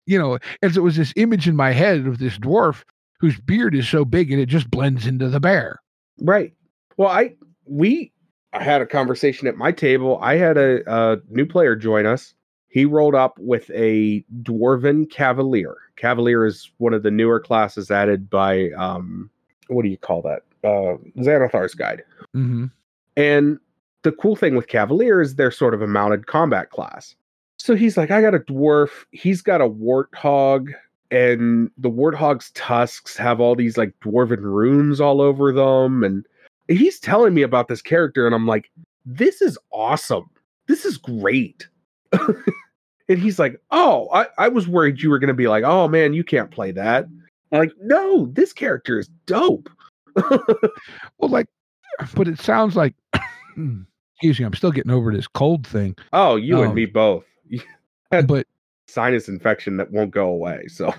[0.05, 2.83] You know and so it was this image in my head of this dwarf
[3.19, 5.79] whose beard is so big and it just blends into the bear.
[6.19, 6.53] Right.
[6.97, 8.11] Well, I we
[8.53, 10.19] I had a conversation at my table.
[10.21, 12.33] I had a, a new player join us.
[12.69, 15.75] He rolled up with a dwarven cavalier.
[15.95, 19.29] Cavalier is one of the newer classes added by um
[19.67, 20.43] what do you call that?
[20.63, 22.03] Uh Xanathar's guide.
[22.35, 22.65] mm-hmm.
[23.15, 23.59] And
[24.03, 27.15] the cool thing with Cavalier is they're sort of a mounted combat class.
[27.57, 29.05] So he's like, I got a dwarf.
[29.11, 30.69] He's got a warthog,
[31.09, 36.03] and the warthog's tusks have all these like dwarven runes all over them.
[36.03, 36.25] And
[36.67, 38.69] he's telling me about this character, and I'm like,
[39.05, 40.29] this is awesome.
[40.67, 41.67] This is great.
[42.11, 45.87] and he's like, Oh, I, I was worried you were going to be like, Oh
[45.87, 47.05] man, you can't play that.
[47.51, 49.69] I'm like, no, this character is dope.
[51.19, 51.47] well like
[52.15, 52.95] but it sounds like
[53.53, 57.23] excuse me i'm still getting over this cold thing oh, you and Um, me both.
[58.25, 58.47] but
[58.87, 60.65] sinus infection that won't go away.
[60.67, 60.93] So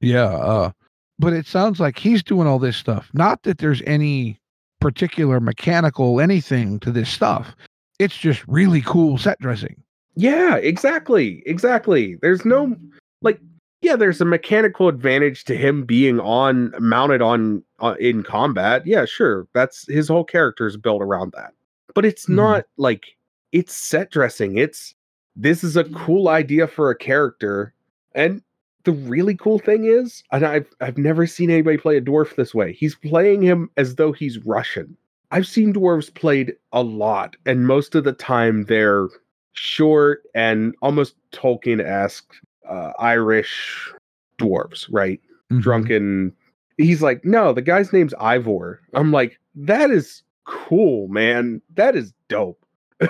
[0.00, 0.70] yeah uh
[1.18, 4.38] but it sounds like he's doing all this stuff not that there's any
[4.80, 7.54] particular mechanical anything to this stuff
[7.98, 9.76] it's just really cool set dressing
[10.20, 12.16] yeah, exactly, exactly.
[12.22, 12.74] There's no
[13.22, 13.38] like
[13.82, 18.84] yeah, there's a mechanical advantage to him being on mounted on uh, in combat.
[18.84, 19.46] Yeah, sure.
[19.54, 21.52] That's his whole character is built around that.
[21.94, 22.34] But it's Mhm.
[22.34, 23.04] not like
[23.52, 24.58] it's set dressing.
[24.58, 24.92] It's
[25.36, 27.72] this is a cool idea for a character.
[28.12, 28.42] And
[28.88, 32.54] the really cool thing is, and I've I've never seen anybody play a dwarf this
[32.54, 32.72] way.
[32.72, 34.96] He's playing him as though he's Russian.
[35.30, 39.08] I've seen dwarves played a lot, and most of the time they're
[39.52, 42.32] short and almost Tolkien-esque
[42.66, 43.92] uh, Irish
[44.38, 45.20] dwarves, right?
[45.52, 45.60] Mhm.
[45.60, 46.32] Drunken.
[46.78, 48.80] He's like, no, the guy's name's Ivor.
[48.94, 51.60] I'm like, that is cool, man.
[51.74, 52.64] That is dope.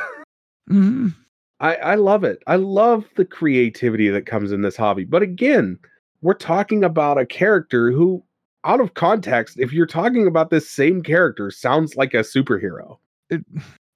[0.69, 1.15] Mhm.
[1.61, 2.43] I, I love it.
[2.47, 5.05] I love the creativity that comes in this hobby.
[5.05, 5.79] But again,
[6.23, 8.23] we're talking about a character who,
[8.65, 12.99] out of context, if you're talking about this same character, sounds like a superhero.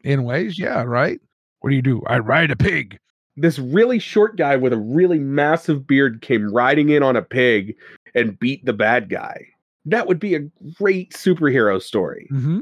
[0.05, 1.21] in ways yeah right
[1.61, 2.99] what do you do i ride a pig
[3.37, 7.75] This really short guy with a really massive beard came riding in on a pig
[8.15, 9.47] and beat the bad guy.
[9.87, 10.41] That would be a
[10.77, 12.29] great superhero story.
[12.31, 12.61] Mm-hmm.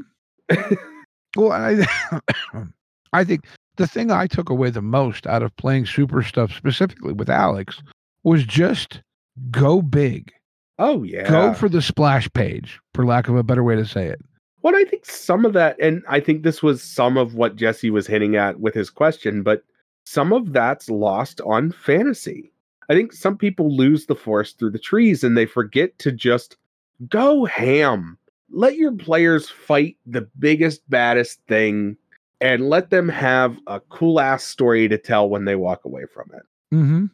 [1.35, 1.85] well, I,
[3.13, 3.43] I think
[3.81, 7.81] the thing I took away the most out of playing super stuff, specifically with Alex,
[8.23, 9.01] was just
[9.49, 10.31] go big,
[10.77, 11.27] Oh, yeah.
[11.27, 14.21] go for the splash page, for lack of a better way to say it.
[14.61, 17.89] Well, I think some of that, and I think this was some of what Jesse
[17.89, 19.63] was hitting at with his question, but
[20.05, 22.51] some of that's lost on fantasy.
[22.87, 26.57] I think some people lose the forest through the trees and they forget to just
[27.09, 28.17] go ham.
[28.51, 31.97] Let your players fight the biggest, baddest thing
[32.41, 36.29] and let them have a cool ass story to tell when they walk away from
[36.33, 37.05] it Mm-hmm.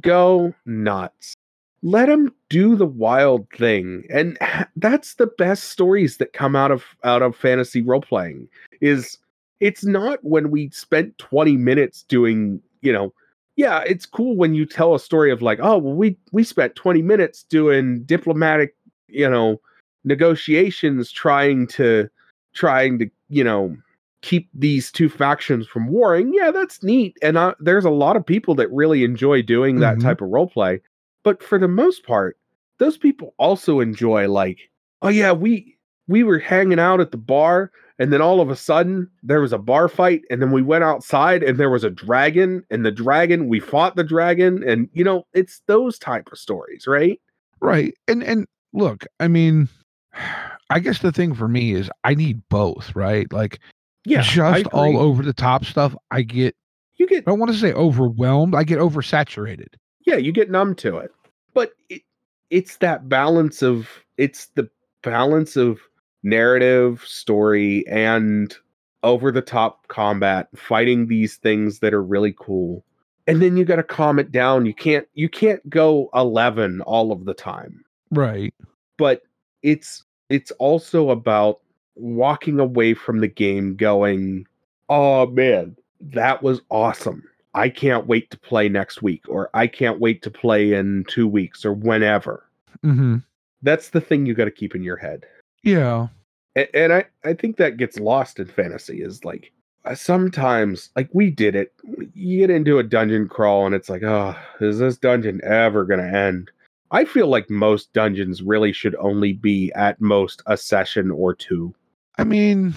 [0.00, 1.34] go nuts.
[1.82, 4.36] Let them do the wild thing, and
[4.76, 8.48] that's the best stories that come out of out of fantasy role playing.
[8.80, 9.16] Is
[9.60, 13.14] it's not when we spent twenty minutes doing, you know,
[13.56, 16.74] yeah, it's cool when you tell a story of like, oh, well, we we spent
[16.74, 18.74] twenty minutes doing diplomatic,
[19.06, 19.60] you know,
[20.04, 22.10] negotiations, trying to
[22.54, 23.76] trying to, you know,
[24.22, 26.32] keep these two factions from warring.
[26.34, 27.16] Yeah, that's neat.
[27.22, 30.02] And uh, there's a lot of people that really enjoy doing that Mhm.
[30.02, 30.80] type of role play.
[31.22, 32.36] But for the most part,
[32.78, 34.58] those people also enjoy like,
[35.02, 35.76] oh yeah, we
[36.08, 39.52] we were hanging out at the bar and then all of a sudden there was
[39.52, 42.90] a bar fight and then we went outside and there was a dragon and the
[42.90, 47.20] dragon we fought the dragon and you know, it's those type of stories, right?
[47.60, 47.94] Right.
[48.08, 49.68] And and look, I mean,
[50.70, 53.30] I guess the thing for me is I need both, right?
[53.32, 53.58] Like
[54.08, 54.22] Yeah.
[54.22, 56.56] Just all over the top stuff, I get
[56.96, 59.74] you get I don't want to say overwhelmed, I get oversaturated.
[60.06, 61.12] yeah, you get numb to it.
[61.54, 62.02] But it,
[62.50, 64.68] it's that balance of it's the
[65.02, 65.78] balance of
[66.22, 68.54] narrative, story, and
[69.02, 72.84] over the top combat, fighting these things that are really cool.
[73.26, 74.66] And then you got to calm it down.
[74.66, 77.84] You can't you can't go 11 all of the time.
[78.10, 78.54] Right.
[78.96, 79.22] But
[79.62, 81.60] it's it's also about
[81.98, 84.46] walking away from the game going,
[84.88, 87.22] "Oh man, that was awesome.
[87.54, 91.26] I can't wait to play next week or I can't wait to play in 2
[91.26, 92.44] weeks or whenever."
[92.84, 93.24] Mhm.
[93.62, 95.24] That's the thing you got to keep in your head.
[95.64, 96.08] Yeah.
[96.56, 99.52] A- and I, I think that gets lost in fantasy is like
[99.84, 101.72] uh, sometimes like we did it
[102.14, 106.00] you get into a dungeon crawl and it's like oh is this dungeon ever going
[106.00, 106.50] to end
[106.90, 111.72] i feel like most dungeons really should only be at most a session or two
[112.18, 112.74] I mean,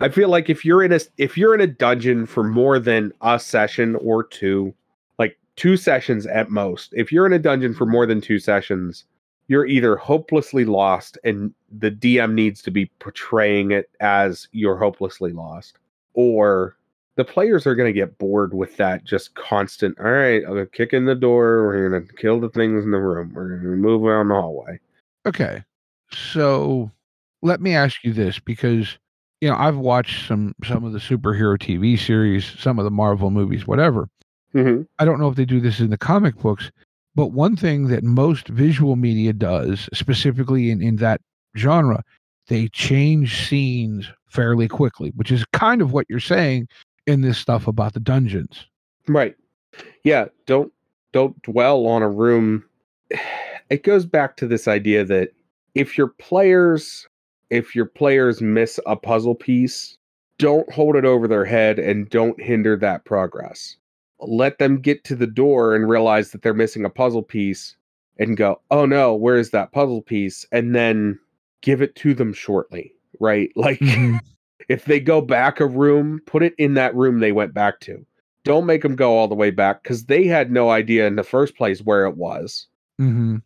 [0.00, 3.12] i feel like if you're in a if you're in a dungeon for more than
[3.22, 4.74] a session or two
[5.18, 9.04] like two sessions at most if you're in a dungeon for more than two sessions
[9.50, 15.32] you're either hopelessly lost and the DM needs to be portraying it as you're hopelessly
[15.32, 15.76] lost,
[16.14, 16.76] or
[17.16, 19.98] the players are going to get bored with that just constant.
[19.98, 21.66] All right, I'm going to kick in the door.
[21.66, 23.32] We're going to kill the things in the room.
[23.34, 24.78] We're going to move around the hallway.
[25.26, 25.64] okay.
[26.12, 26.92] So
[27.42, 28.98] let me ask you this because
[29.40, 33.30] you know, I've watched some some of the superhero TV series, some of the Marvel
[33.30, 34.08] movies, whatever.
[34.54, 34.82] Mm-hmm.
[34.98, 36.70] I don't know if they do this in the comic books,
[37.14, 41.20] but one thing that most visual media does, specifically in, in that
[41.56, 42.02] genre,
[42.48, 46.68] they change scenes fairly quickly, which is kind of what you're saying
[47.06, 48.66] in this stuff about the dungeons.
[49.08, 49.36] Right.
[50.04, 50.26] Yeah.
[50.46, 50.72] Don't
[51.12, 52.64] don't dwell on a room.
[53.68, 55.32] It goes back to this idea that
[55.76, 57.06] if your players
[57.50, 59.96] if your players miss a puzzle piece,
[60.38, 63.76] don't hold it over their head and don't hinder that progress.
[64.20, 67.76] Let them get to the door and realize that they're missing a puzzle piece
[68.18, 71.18] and go, "Oh no, where is that puzzle piece?" and then
[71.62, 73.50] give it to them shortly, right?
[73.56, 74.20] Like Mhm.
[74.68, 78.04] if they go back a room, put it in that room they went back to.
[78.44, 81.22] Don't make them go all the way back because they had no idea in the
[81.22, 82.66] first place where it was.
[83.00, 83.36] Mm-hmm.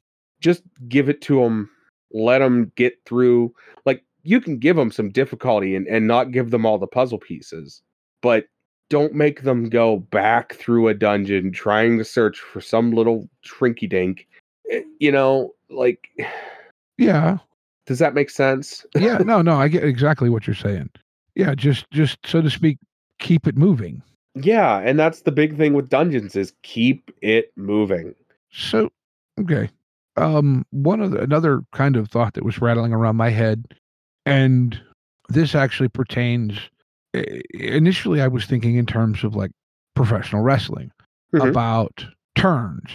[0.40, 1.70] Just give it to them.
[2.14, 3.55] Let them get through.
[3.85, 7.18] Like you can give them some difficulty and, and not give them all the puzzle
[7.18, 7.83] pieces,
[8.22, 8.46] but
[8.88, 13.88] don't make them go back through a dungeon trying to search for some little trinky
[13.88, 14.27] dink.
[14.70, 16.09] Eh, you know, like,
[16.98, 17.38] Yeah.
[17.87, 18.87] does that make sense?
[18.94, 19.18] Yeah.
[19.24, 20.90] No, no, I get exactly what you're saying.
[21.35, 22.79] Yeah, just just so to speak,
[23.18, 24.00] keep it moving.
[24.37, 28.14] Yeah, and that's the big thing with dungeons is keep it moving.
[28.53, 28.90] So
[29.40, 29.68] okay.
[30.16, 33.64] Um one of the, another kind of thought that was rattling around my head
[34.27, 34.81] and
[35.29, 36.59] this actually pertains
[37.53, 39.50] initially I was thinking in terms of like
[39.94, 40.90] professional wrestling
[41.35, 41.48] Mhm.
[41.50, 42.05] about
[42.37, 42.90] turns.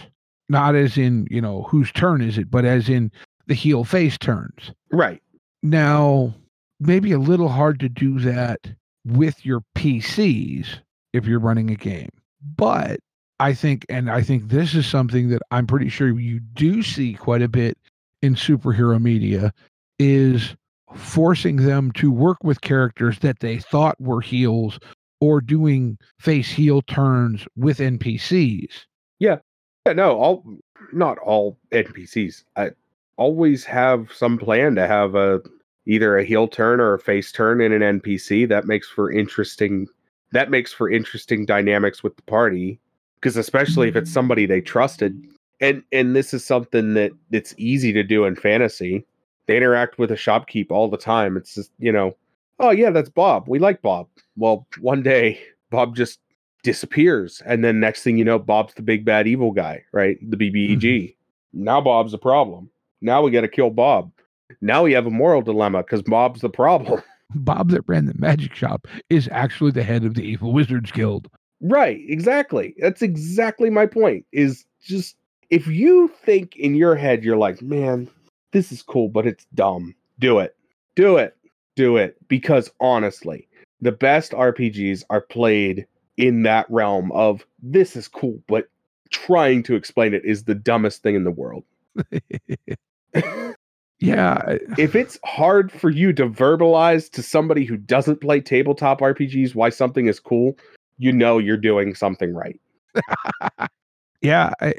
[0.48, 3.12] Not as in, you know, whose turn is it, but as in
[3.46, 4.72] the heel face turns.
[4.92, 5.22] Right.
[5.62, 6.34] Now,
[6.80, 8.68] maybe a little hard to do that
[9.06, 10.78] with your PCs
[11.12, 12.08] if you're running a game.
[12.56, 13.00] But
[13.40, 17.14] I think, and I think this is something that I'm pretty sure you do see
[17.14, 17.78] quite a bit
[18.20, 19.52] in superhero media
[19.98, 20.54] is
[20.94, 24.78] forcing them to work with characters that they thought were heels
[25.20, 28.84] or doing face heel turns with NPCs.
[29.18, 29.38] Yeah,
[29.86, 30.44] Yeah, no, all
[30.92, 32.44] not all NPCs.
[32.56, 32.72] I
[33.16, 35.40] always have some plan to have a
[35.86, 38.46] either a heel turn or a face turn in an NPC.
[38.46, 39.86] That makes for interesting
[40.32, 42.78] that makes for interesting dynamics with the party.
[43.20, 45.20] Because especially if it's somebody they trusted.
[45.60, 49.04] And and this is something that it's easy to do in fantasy.
[49.46, 51.36] They interact with a shopkeep all the time.
[51.36, 52.16] It's just, you know,
[52.60, 53.48] oh yeah, that's Bob.
[53.48, 54.08] We like Bob.
[54.36, 56.18] Well, one day Bob just
[56.62, 60.36] disappears and then next thing you know bob's the big bad evil guy right the
[60.36, 61.64] bbeg mm-hmm.
[61.64, 62.68] now bob's a problem
[63.00, 64.12] now we got to kill bob
[64.60, 67.02] now we have a moral dilemma because bob's the problem
[67.34, 71.28] Bob that ran the magic shop is actually the head of the Evil Wizards Guild.
[71.60, 72.74] Right exactly.
[72.78, 75.16] That's exactly my point is just
[75.50, 78.08] if you think in your head you're like man
[78.52, 79.94] this is cool but it's dumb.
[80.18, 80.56] Do it.
[80.96, 81.36] Do it.
[81.76, 82.16] Do it.
[82.28, 83.48] Because honestly
[83.80, 88.68] the best rpgs are played in that realm of this is cool but
[89.10, 91.64] trying to explain it is the dumbest thing in the world.
[94.00, 99.54] Yeah, if it's hard for you to verbalize to somebody who doesn't play tabletop RPGs
[99.54, 100.56] why something is cool,
[101.00, 102.60] you know you're doing something right.
[104.20, 104.52] yeah.
[104.60, 104.74] I,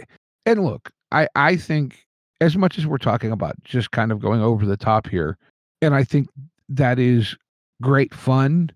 [0.45, 2.05] and look, I I think
[2.39, 5.37] as much as we're talking about just kind of going over the top here,
[5.81, 6.29] and I think
[6.69, 7.35] that is
[7.81, 8.69] great fun.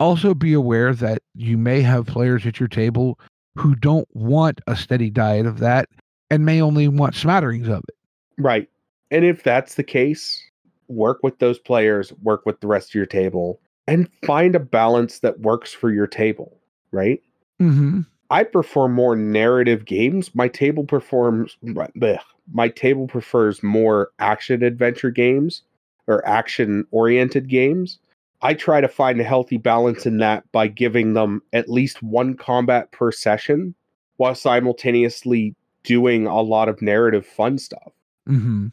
[0.00, 3.18] Also, be aware that you may have players at your table
[3.56, 5.88] who don't want a steady diet of that
[6.30, 7.94] and may only want smatterings of it.
[8.38, 8.68] Right.
[9.10, 10.42] And if that's the case,
[10.88, 15.20] work with those players, work with the rest of your table, and find a balance
[15.20, 16.57] that works for your table,
[16.92, 17.22] right?
[17.60, 18.00] Mm-hmm.
[18.30, 20.34] I prefer more narrative games.
[20.34, 22.18] My table performs bleh,
[22.52, 25.62] my table prefers more action adventure games
[26.06, 27.98] or action oriented games.
[28.40, 32.34] I try to find a healthy balance in that by giving them at least one
[32.34, 33.74] combat per session
[34.16, 37.92] while simultaneously doing a lot of narrative fun stuff.
[38.28, 38.68] Mm-hmm.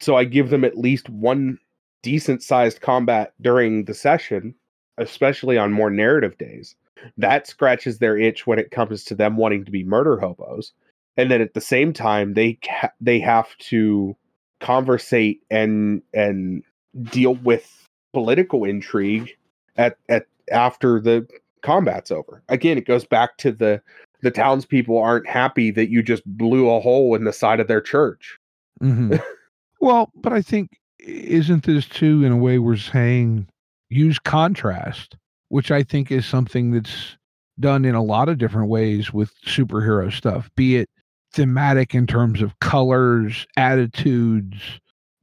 [0.00, 1.58] So I give them at least one
[2.02, 4.54] decent sized combat during the session,
[4.96, 6.74] especially on more narrative days.
[7.16, 10.72] That scratches their itch when it comes to them wanting to be murder hobos.
[11.16, 14.16] And then at the same time, they ca- they have to
[14.60, 16.62] conversate and and
[17.02, 19.36] deal with political intrigue
[19.76, 21.26] at at after the
[21.62, 22.42] combat's over.
[22.48, 23.82] Again, it goes back to the
[24.22, 27.80] the townspeople aren't happy that you just blew a hole in the side of their
[27.80, 28.38] church.
[28.82, 29.16] Mm-hmm.
[29.80, 33.48] well, but I think isn't this too in a way we're saying
[33.88, 35.16] use contrast,
[35.50, 37.16] which I think is something that's
[37.60, 40.88] done in a lot of different ways with superhero stuff, be it
[41.32, 44.56] thematic in terms of colors, attitudes,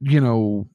[0.00, 0.66] you know,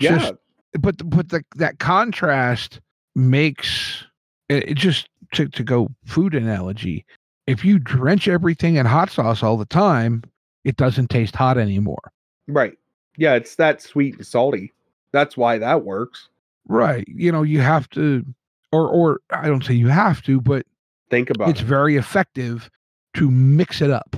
[0.00, 0.34] Yeah, just
[0.80, 2.80] but but the that contrast
[3.14, 4.04] makes
[4.48, 7.04] it, it just to, to go food analogy
[7.46, 10.22] if you drench everything in hot sauce all the time
[10.64, 12.12] it doesn't taste hot anymore
[12.46, 12.78] right.
[13.16, 14.72] Yeah, it's that sweet and salty.
[15.10, 16.28] That's why that works.
[16.68, 18.24] right you know you have to
[18.72, 20.64] or or i don't say you have to but
[21.10, 21.66] Think about it's it.
[21.66, 22.70] very effective
[23.14, 24.16] to mix it up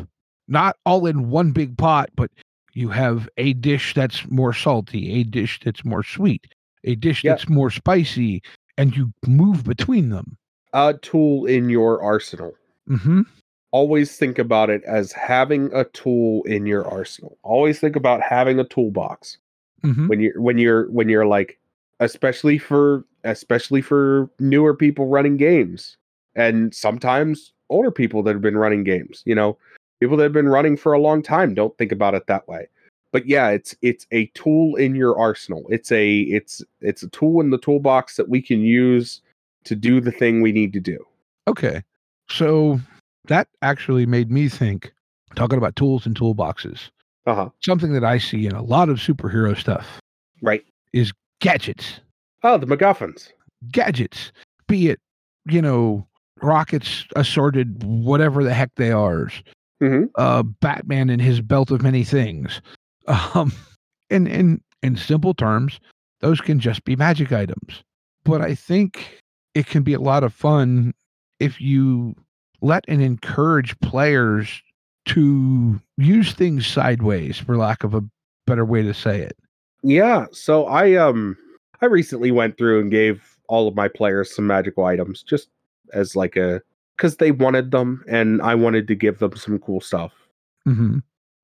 [0.48, 2.30] not all in one big pot but
[2.72, 6.46] you have a dish that's more salty a dish that's more sweet
[6.84, 8.42] a dish that's more spicy
[8.78, 10.36] and you move between them
[10.72, 12.54] A tool in your arsenal.
[12.88, 13.22] mm-hmm
[13.72, 17.38] always think about it as having a tool in your arsenal.
[17.44, 19.38] Always think about having a toolbox
[19.84, 21.58] mm-hmm when you're when you're when you're like
[22.00, 25.96] especially for especially for newer people running games
[26.34, 29.56] and sometimes older people that have been running games, you know,
[30.00, 32.66] people that have been running for a long time don't think about it that way.
[33.12, 35.64] But yeah, it's it's a tool in your arsenal.
[35.68, 39.20] It's a it's it's a tool in the toolbox that we can use
[39.64, 41.04] to do the thing we need to do.
[41.48, 41.82] Okay.
[42.30, 42.80] So
[43.26, 44.92] that actually made me think,
[45.34, 46.88] talking about tools and toolboxes,
[47.26, 47.50] Uh-huh.
[47.60, 50.00] something that I see in a lot of superhero stuff
[50.40, 50.64] Right.
[50.92, 52.00] Is gadgets.
[52.42, 53.32] Oh, the MacGuffins.
[53.70, 54.32] Gadgets.
[54.66, 55.00] Be it,
[55.46, 56.06] you know,
[56.42, 59.30] rockets, assorted, whatever the heck they are.
[59.82, 60.10] Mhm.
[60.14, 62.60] Uh, Batman and his belt of many things.
[63.34, 63.50] Um,
[64.10, 65.80] in, in, in simple terms,
[66.20, 67.82] those can just be magic items.
[68.24, 69.20] But I think
[69.54, 70.94] it can be a lot of fun
[71.40, 72.14] if you
[72.60, 74.62] let and encourage players
[75.06, 78.02] to use things sideways, for lack of a
[78.46, 79.36] better way to say it.
[79.82, 81.36] Yeah, so I um
[81.82, 85.48] I recently went through and gave all of my players some magical items just
[85.92, 86.62] as like a
[86.98, 90.12] cuz they wanted them and I wanted to give them some cool stuff.
[90.68, 90.98] Mm-hmm.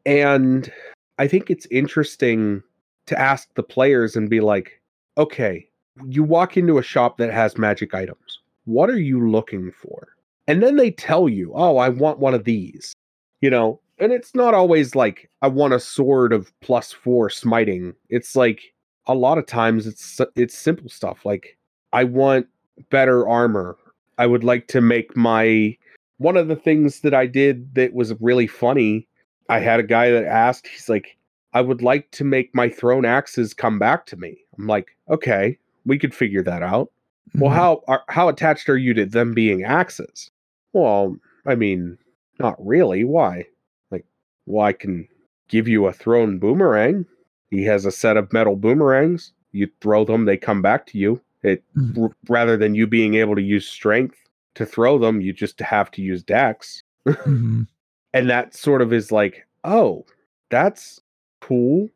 [0.05, 0.73] And
[1.19, 2.63] I think it's interesting
[3.07, 4.81] to ask the players and be like,
[5.17, 5.69] "Okay,
[6.07, 8.41] you walk into a shop that has magic items.
[8.67, 10.09] What are you looking for?"
[10.47, 12.95] And then they tell you, "Oh, I want one of these."
[13.41, 17.95] You know, and it's not always like I want a sword of plus 4 smiting.
[18.11, 18.75] It's like
[19.07, 21.57] a lot of times it's it's simple stuff like
[21.93, 22.47] I want
[22.91, 23.77] better armor.
[24.19, 25.77] I would like to make my
[26.19, 29.07] one of the things that I did that was really funny.
[29.49, 31.17] I had a guy that asked, he's like,
[31.53, 34.39] I would like to make my thrown axes come back to me.
[34.59, 36.91] I'm like, okay, we could figure that out.
[37.35, 37.59] Well, Mm-hmm.
[37.59, 40.31] how are, how attached are you to them being axes?
[40.73, 41.17] Well,
[41.47, 41.99] I mean,
[42.39, 43.05] not really.
[43.05, 43.45] Why?
[43.91, 44.07] Like,
[44.47, 45.07] well, I can
[45.49, 47.05] give you a thrown boomerang.
[47.51, 49.33] He has a set of metal boomerangs.
[49.53, 51.21] You throw them, they come back to you.
[51.43, 52.03] It Mhm.
[52.05, 54.19] r- rather than you being able to use strength
[54.55, 56.83] to throw them, you just have to use dex.
[57.07, 57.67] Mhm.
[58.15, 60.05] And that sort of is like, oh,
[60.51, 61.01] that's
[61.41, 61.89] cool.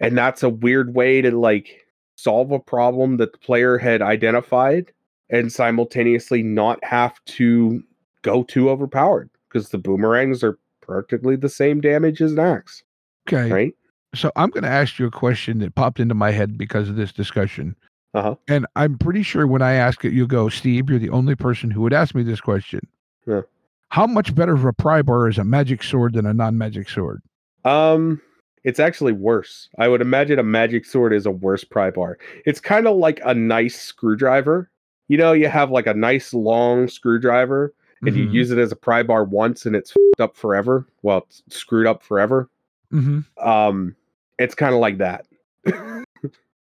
[0.00, 1.86] And that's a weird way to like
[2.16, 4.92] solve a problem that the player had identified
[5.30, 7.82] and simultaneously not have to
[8.22, 12.82] go too overpowered because the boomerangs are practically the same damage as an axe,
[13.28, 13.50] Okay.
[13.50, 13.74] right?
[14.14, 16.96] So I'm going to ask you a question that popped into my head because of
[16.96, 17.74] this discussion.
[18.14, 18.34] Uh-huh.
[18.46, 21.70] And I'm pretty sure when I ask it, you'll go, Steve, you're the only person
[21.70, 22.80] who would ask me this question.
[23.26, 23.42] Yeah.
[23.88, 26.88] How much better of a pry bar is a magic sword than a non magic
[26.90, 27.22] sword?
[27.64, 28.20] Um,
[28.64, 29.68] it's actually worse.
[29.78, 32.18] I would imagine a magic sword is a worse pry bar.
[32.44, 34.70] It's kind of like a nice screwdriver.
[35.08, 38.32] You know, you have like a nice long screwdriver and you Mhm.
[38.32, 40.86] use it as a pry bar once and it's fed up forever.
[41.02, 42.48] Well, it's screwed up forever.
[42.92, 43.24] Mhm.
[43.38, 43.94] Um,
[44.42, 45.26] it's kind of like that.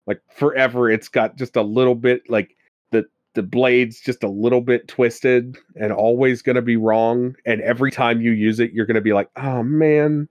[0.06, 2.56] Like forever, it's got just a little bit like
[2.92, 3.06] the
[3.36, 7.36] the blade's just a little bit twisted and always going to be wrong.
[7.46, 10.28] And every time you use it, you're going to be like, oh man,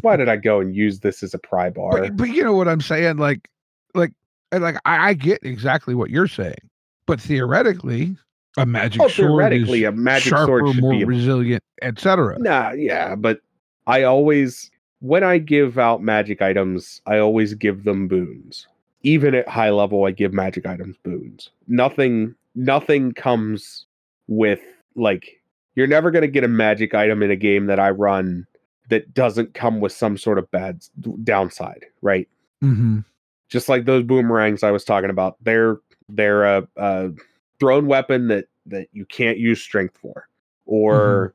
[0.00, 2.00] why did I go and use this as a pry bar?
[2.00, 3.18] But, but you know what I'm saying?
[3.18, 3.48] Like,
[3.94, 4.12] like,
[4.52, 6.68] like I, I get exactly what you're saying,
[7.06, 8.16] but theoretically,
[8.56, 12.40] a magic oh, sword theoretically, a magic sharper, sword should more be a resilient, etc.
[12.40, 13.40] Nah, yeah, but
[13.86, 18.66] I always when I give out magic items, I always give them boons.
[19.02, 21.50] Even at high level, I give magic items boons.
[21.66, 23.86] Nothing nothing comes
[24.28, 24.60] with
[24.94, 25.40] like
[25.74, 28.46] you're never going to get a magic item in a game that I run
[28.90, 30.84] that doesn't come with some sort of bad
[31.22, 32.28] downside, right?
[32.62, 33.00] Mm-hmm.
[33.48, 35.36] Just like those boomerangs I was talking about.
[35.42, 35.78] They're
[36.08, 37.10] they're a, a
[37.58, 40.28] thrown weapon that that you can't use strength for.
[40.66, 41.34] Or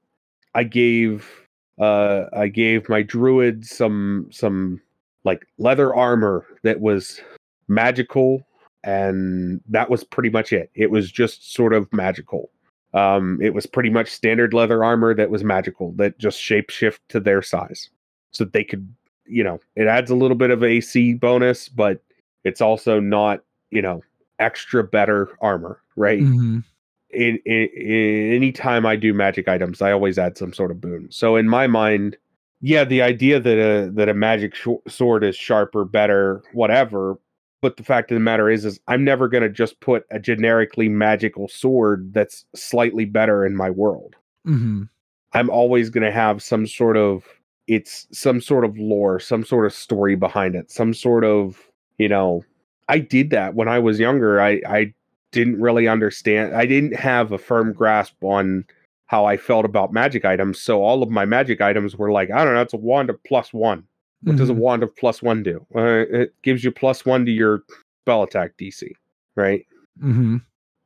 [0.53, 1.44] I gave
[1.79, 4.81] uh I gave my druid some some
[5.23, 7.21] like leather armor that was
[7.67, 8.45] magical
[8.83, 10.69] and that was pretty much it.
[10.75, 12.49] It was just sort of magical.
[12.93, 17.19] Um it was pretty much standard leather armor that was magical that just shapeshift to
[17.19, 17.89] their size.
[18.31, 18.93] So they could,
[19.25, 22.01] you know, it adds a little bit of AC bonus, but
[22.43, 24.03] it's also not, you know,
[24.39, 26.21] extra better armor, right?
[26.21, 26.59] Mm-hmm.
[27.15, 30.81] In, in, in any time I do magic items, I always add some sort of
[30.81, 31.07] boon.
[31.11, 32.17] So in my mind,
[32.61, 37.17] yeah, the idea that a that a magic sh- sword is sharper, better, whatever.
[37.61, 40.19] But the fact of the matter is, is I'm never going to just put a
[40.19, 44.15] generically magical sword that's slightly better in my world.
[44.47, 44.83] Mm-hmm.
[45.33, 47.23] I'm always going to have some sort of
[47.67, 51.61] it's some sort of lore, some sort of story behind it, some sort of
[51.97, 52.43] you know.
[52.87, 54.39] I did that when I was younger.
[54.39, 54.93] I I
[55.35, 56.55] didn't really understand.
[56.55, 58.65] I didn't have a firm grasp on
[59.07, 60.59] how I felt about magic items.
[60.59, 63.21] So all of my magic items were like, I don't know, it's a wand of
[63.23, 63.83] plus one.
[64.23, 64.57] What does a Mhm.
[64.57, 65.63] wand of plus one do?
[65.75, 67.61] Uh, it gives you plus one to your
[68.01, 68.91] spell attack DC,
[69.35, 69.63] right?
[70.01, 70.37] Mm-hmm.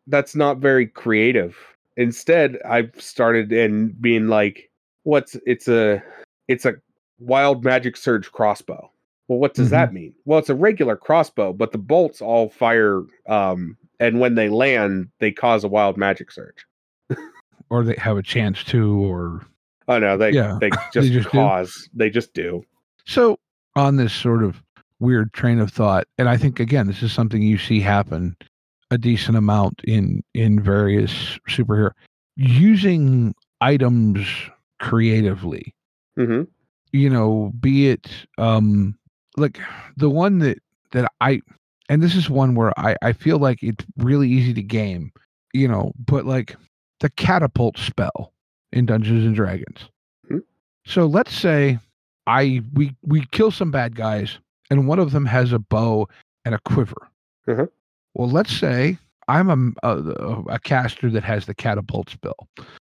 [0.08, 1.56] That's not very creative.
[1.96, 4.70] Instead, I've started in being like,
[5.04, 6.04] what's it's a
[6.48, 6.74] it's a
[7.20, 8.90] wild magic surge crossbow.
[9.28, 10.14] Well, what does that mean?
[10.26, 15.10] Well, it's a regular crossbow, but the bolts all fire um and when they land,
[15.20, 16.66] they cause a wild magic surge.
[17.70, 19.46] Or they have a chance to, or
[19.88, 21.38] Oh no, they Yeah, they just, just do.
[21.40, 22.64] cause they just do.
[23.06, 23.38] So,
[23.76, 24.62] on this sort of
[25.00, 28.36] weird train of thought, and I think again, this is something you see happen
[28.92, 31.92] a decent amount in in various superhero
[32.36, 34.26] using items
[34.80, 35.74] creatively.
[36.16, 36.44] hmm
[36.92, 38.98] You know, be it um
[39.38, 39.60] like
[39.98, 40.60] the one that
[40.92, 41.42] that I
[41.90, 45.12] and this is one where I I feel like it's really easy to game,
[45.54, 46.56] you know, but like
[47.00, 48.32] the catapult spell
[48.72, 49.90] in Dungeons and Dragons.
[50.30, 50.44] Mhm.
[50.86, 51.80] So let's say
[52.28, 54.38] I we we kill some bad guys
[54.70, 56.08] and one of them has a bow
[56.46, 57.08] and a quiver.
[57.48, 57.68] Mhm.
[58.14, 62.48] Well, let's say I'm a, a a caster that has the catapult spell.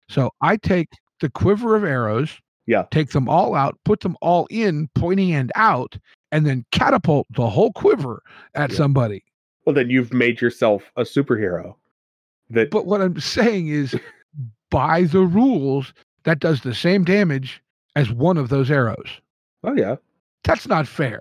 [0.09, 0.89] So I take
[1.21, 2.85] the quiver of arrows, Yeah.
[2.91, 5.97] take them all out, put them all in, pointy end out,
[6.33, 8.23] and then catapult the whole quiver
[8.55, 8.77] at Yeah.
[8.77, 9.25] somebody.
[9.65, 11.75] Well, then you've made yourself a superhero.
[12.51, 13.95] That But what I'm saying is,
[14.71, 15.93] by the rules,
[16.25, 17.63] that does the same damage
[17.97, 19.21] as one of those arrows.
[19.65, 19.97] oh yeah,
[20.45, 21.21] That's not fair.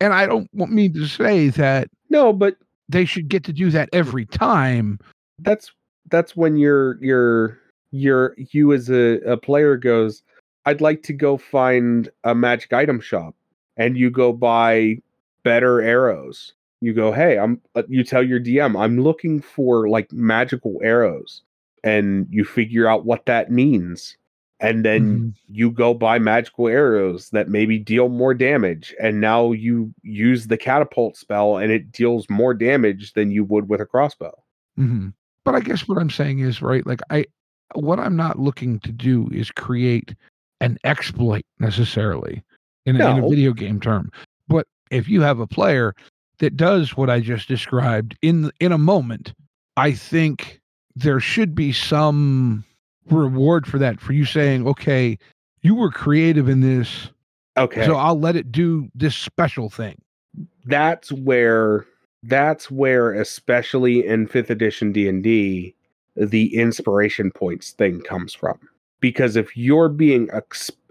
[0.00, 2.56] And I don't want mean to say that no, but
[2.88, 4.98] they should get to do that every time.
[5.40, 5.70] that's
[6.10, 7.58] that's when your your
[7.90, 10.22] you're you as a, a player goes
[10.66, 13.34] i'd like to go find a magic item shop
[13.78, 14.96] and you go buy
[15.44, 20.12] better arrows you go hey i'm uh, you tell your dm i'm looking for like
[20.12, 21.42] magical arrows
[21.84, 24.16] and you figure out what that means
[24.60, 25.34] and then Mhm.
[25.48, 30.56] you go buy magical arrows that maybe deal more damage and now you use the
[30.58, 34.34] catapult spell and it deals more damage than you would with a crossbow
[34.78, 35.08] Mm-hmm.
[35.44, 36.86] But I guess what I'm saying is right.
[36.86, 37.24] Like I,
[37.74, 40.14] what I'm not looking to do is create
[40.60, 42.42] an exploit necessarily
[42.88, 44.10] in a, in a video game term.
[44.48, 45.94] But if you have a player
[46.38, 49.32] that does what I just described in in a moment,
[49.76, 50.60] I think
[50.96, 52.64] there should be some
[53.10, 54.00] reward for that.
[54.00, 55.18] For you saying, okay,
[55.62, 57.10] you were creative in this,
[57.56, 60.00] okay so I'll let it do this special thing.
[60.66, 61.86] that's where
[62.24, 65.74] that's where especially in 5th edition D&D
[66.16, 68.58] the inspiration points thing comes from
[69.00, 70.28] because if you're being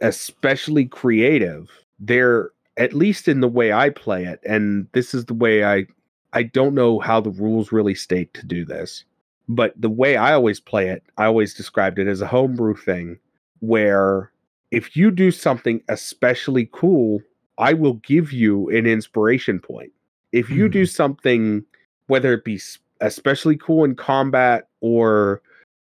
[0.02, 1.70] especially creative
[2.00, 5.88] there at least in the way I play it and this is the way I
[6.34, 9.04] I don't know how the rules really state to do this
[9.50, 13.18] but the way I always play it I always described it as a homebrew thing
[13.60, 14.32] where
[14.72, 17.22] if you do something especially cool
[17.58, 19.92] I will give you an inspiration point.
[20.32, 20.72] If you Mhm.
[20.74, 21.66] do something,
[22.08, 22.60] whether it be
[23.02, 25.42] especially cool in combat or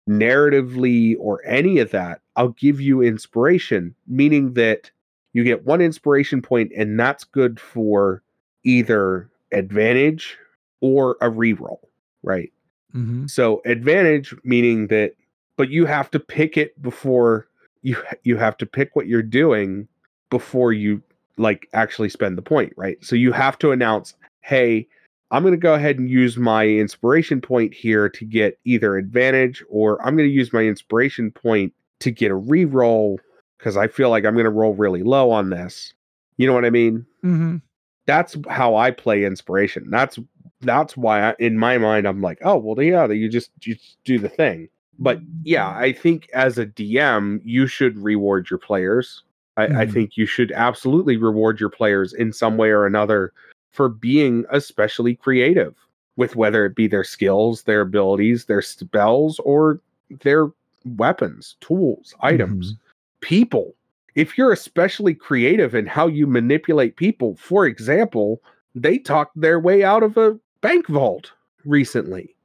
[0.07, 4.91] narratively or any of that, I'll give you inspiration, meaning that
[5.33, 8.23] you get one inspiration point, and that's good for
[8.63, 10.37] either advantage
[10.81, 11.79] or a reroll,
[12.21, 12.51] right?
[12.95, 13.27] Mm-hmm.
[13.27, 15.15] So advantage meaning that,
[15.57, 17.47] but you have to pick it before
[17.81, 19.87] you you have to pick what you're doing
[20.29, 21.01] before you
[21.37, 23.03] like actually spend the point, right?
[23.03, 24.87] So you have to announce, hey,
[25.31, 29.63] I'm going to go ahead and use my inspiration point here to get either advantage,
[29.67, 33.17] or I'm going to use my inspiration point to get a reroll
[33.63, 35.93] because I feel like I'm going to roll really low on this.
[36.35, 37.05] You know what I mean?
[37.23, 37.57] Mm-hmm.
[38.05, 39.89] that's how I play inspiration.
[39.89, 40.19] That's
[40.59, 43.97] that's why I, in my mind I'm like, oh well, yeah, you just you just
[44.03, 44.67] do the thing.
[44.99, 49.23] But yeah, I think as a DM, you should reward your players.
[49.55, 49.93] I, I Mhm.
[49.93, 53.31] think you should absolutely reward your players in some way or another
[53.71, 55.75] for being especially creative
[56.17, 59.79] with whether it be their skills, their abilities, their spells, or
[60.21, 60.51] their
[60.85, 62.75] weapons, tools, items,
[63.23, 63.73] people.
[64.15, 68.41] If you're especially creative in how you manipulate people, for example,
[68.75, 71.31] they talked their way out of a bank vault
[71.65, 72.35] recently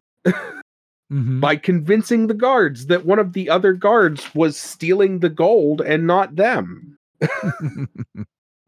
[1.11, 1.41] Mm-hmm.
[1.41, 6.07] by convincing the guards that one of the other guards was stealing the gold and
[6.07, 6.99] not them.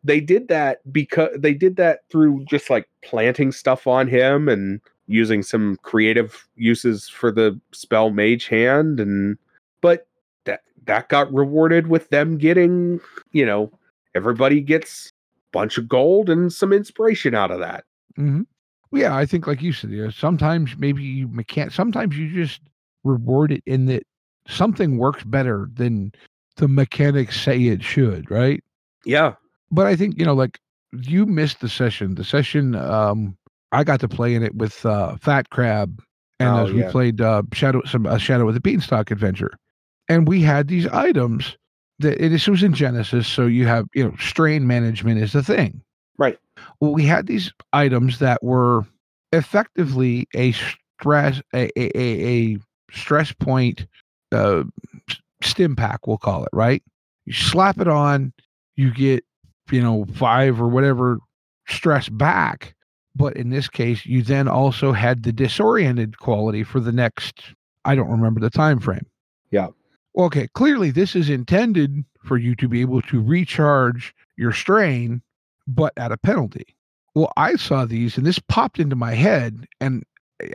[0.03, 4.81] They did that because they did that through just like planting stuff on him and
[5.09, 9.37] using some creative uses for the spell mage hand and
[10.87, 13.01] that got rewarded with them getting,
[13.33, 13.71] you know,
[14.15, 15.11] everybody gets a
[15.53, 17.85] bunch of gold and some inspiration out of that.
[18.17, 18.43] hmm
[18.93, 21.73] Yeah, I think like you said, yeah, sometimes maybe you can't.
[21.73, 22.61] Sometimes you just
[23.05, 24.05] reward it in that
[24.47, 26.13] something works better than
[26.57, 28.63] the mechanics say it should, right?
[29.05, 29.35] Yeah.
[29.71, 30.59] But I think you know, like
[30.93, 32.15] you missed the session.
[32.15, 33.37] The session um
[33.73, 36.03] I got to play in it with uh Fat Crab,
[36.39, 36.91] and Oh, as we yeah.
[36.91, 39.53] played uh Shadow some uh, Shadow of the Beanstalk adventure,
[40.11, 41.57] and we had these items
[42.01, 45.43] that and this was in Genesys, so you have you know strain management is the
[45.43, 45.81] thing.
[46.19, 46.39] Right.
[46.81, 48.85] Well, we had these items that were
[49.33, 52.59] effectively a stress a a, a, a
[52.91, 53.87] stress point
[54.33, 54.65] uh
[55.43, 56.83] stim pack we'll call it right
[57.25, 58.33] you slap it on
[58.75, 59.25] you get
[59.71, 61.19] you know five or whatever
[61.69, 62.75] stress back
[63.15, 67.55] but in this case you then also had the disoriented quality for the next
[67.85, 69.07] i don't remember the time frame
[69.53, 69.69] Yeah.
[70.17, 75.23] Okay clearly this is intended for you to be able to recharge your strain
[75.67, 76.77] but at a penalty.
[77.15, 80.05] Well i saw these and this popped into my head and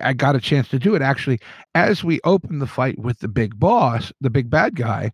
[0.01, 1.01] i got a chance to do it.
[1.01, 1.39] Actually
[1.74, 5.12] as we opened the fight with the big boss the big bad guy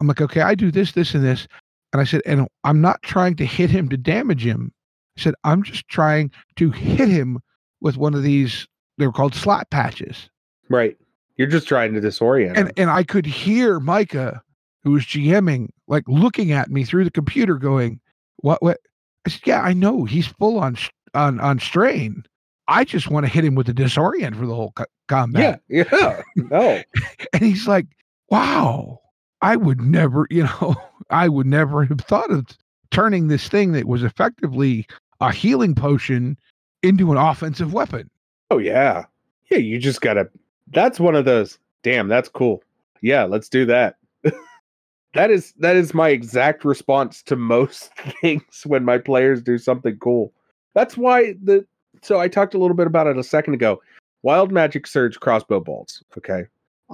[0.00, 1.46] i'm like okay i do this this and this
[1.92, 4.72] and i said and i'm not trying to hit him to damage him.
[5.18, 7.40] I said i'm just trying to hit him
[7.80, 8.66] with one of these
[8.98, 10.28] they were called slot patches.
[10.68, 10.96] Right.
[11.36, 12.56] You're just trying to disorient.
[12.56, 12.74] and him.
[12.76, 14.42] and I could hear Micah,
[14.84, 18.00] who was GMing, like looking at me through the computer, going,
[18.38, 18.62] "What?
[18.62, 18.78] What?"
[19.26, 20.76] I said, "Yeah, I know he's full on
[21.14, 22.24] on on strain.
[22.68, 25.84] I just want to hit him with the disorient for the whole co- combat." yeah.
[25.90, 26.22] Yeah.
[26.36, 26.82] No.
[27.32, 27.86] and he's like,
[28.30, 29.00] "Wow,
[29.40, 30.74] I would never, you know,
[31.10, 32.46] I would never have thought of
[32.90, 34.86] turning this thing that was effectively
[35.20, 36.36] a healing potion
[36.82, 38.10] into an offensive weapon."
[38.50, 39.06] Oh yeah.
[39.50, 40.28] Yeah, you just gotta
[40.72, 42.62] that's one of those damn, that's cool.
[43.00, 43.96] Yeah, let's do that.
[45.14, 49.96] that is that is my exact response to most things when my players do something
[49.98, 50.32] cool.
[50.74, 51.66] That's why the
[52.02, 53.82] so I talked a little bit about it a second ago.
[54.22, 56.02] Wild Magic Surge crossbow bolts.
[56.16, 56.44] Okay.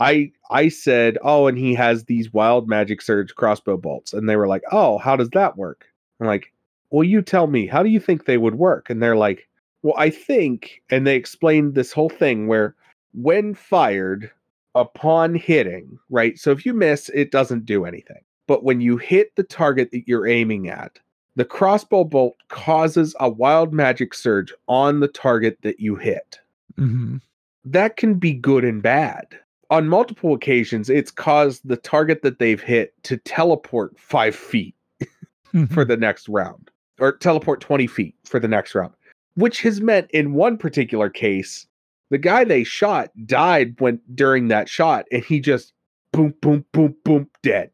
[0.00, 4.36] I I said, "Oh, and he has these Wild Magic Surge crossbow bolts." And they
[4.36, 5.86] were like, "Oh, how does that work?"
[6.20, 6.52] I'm like,
[6.90, 7.66] "Well, you tell me.
[7.66, 9.48] How do you think they would work?" And they're like,
[9.82, 12.74] well, I think, and they explained this whole thing where
[13.22, 14.30] when fired
[14.74, 16.38] upon hitting, right?
[16.38, 18.22] So if you miss, it doesn't do anything.
[18.46, 20.98] But when you hit the target that you're aiming at,
[21.36, 26.40] the crossbow bolt causes a wild magic surge on the target that you hit.
[26.78, 27.16] Mm-hmm.
[27.64, 29.26] That can be good and bad.
[29.70, 34.74] On multiple occasions, it's caused the target that they've hit to teleport five feet
[35.70, 38.94] for the next round or teleport 20 feet for the next round,
[39.34, 41.66] which has meant in one particular case,
[42.10, 45.72] the guy they shot died when during that shot and he just
[46.12, 47.70] boom, boom, boom, boom, dead.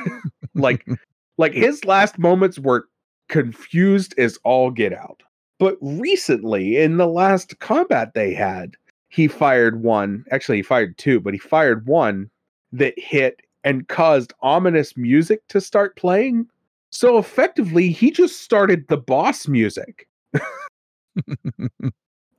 [0.55, 0.85] like,
[1.37, 2.87] like his last moments were
[3.29, 5.23] confused as all get out.
[5.59, 8.75] But recently, in the last combat they had,
[9.09, 10.25] he fired one.
[10.31, 12.29] Actually, he fired two, but he fired one
[12.71, 16.47] that hit and caused ominous music to start playing.
[16.89, 20.07] So effectively, he just started the boss music.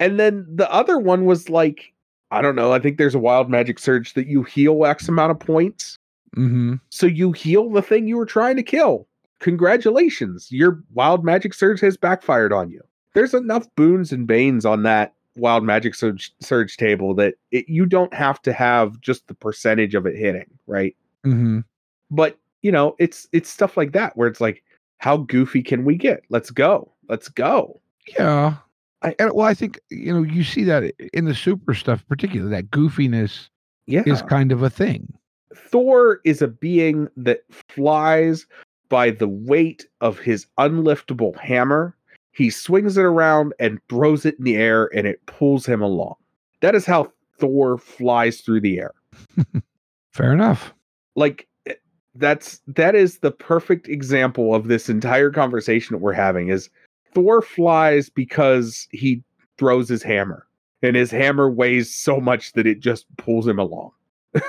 [0.01, 1.93] And then the other one was like,
[2.31, 5.31] I don't know, I think there's a wild magic surge that you heal X amount
[5.31, 5.99] of points.
[6.35, 9.07] hmm So you heal the thing you were trying to kill.
[9.41, 10.51] Congratulations.
[10.51, 12.81] Your wild magic surge has backfired on you.
[13.15, 17.87] There's enough boons and banes on that wild magic surge, surge table that it, you
[17.87, 20.97] don't have to have just the percentage of it hitting, right?
[21.23, 21.61] hmm
[22.11, 24.65] But, you know, it's it's stuff like that where it's like
[24.99, 26.25] how goofy can we get?
[26.31, 26.91] Let's go.
[27.09, 27.81] Let's go.
[28.19, 28.57] Yeah.
[29.05, 32.71] I- well, I think you know you see that in the super stuff, particularly that
[32.71, 33.49] goofiness
[33.87, 34.03] Yeah.
[34.07, 35.13] is kind of a thing.
[35.55, 38.47] Thor is a being that flies
[38.89, 41.97] by the weight of his unliftable hammer.
[42.33, 46.15] He swings it around and throws it in the air and it pulls him along.
[46.61, 48.93] That is how Thor flies through the air.
[50.13, 50.73] Fair enough.
[51.17, 51.75] Like eh,
[52.15, 56.71] that's that is the perfect example of this entire conversation that we're having is
[57.15, 59.23] Thor flies because he
[59.57, 60.47] throws his hammer
[60.83, 63.93] and his hammer weighs so much that it just pulls him along.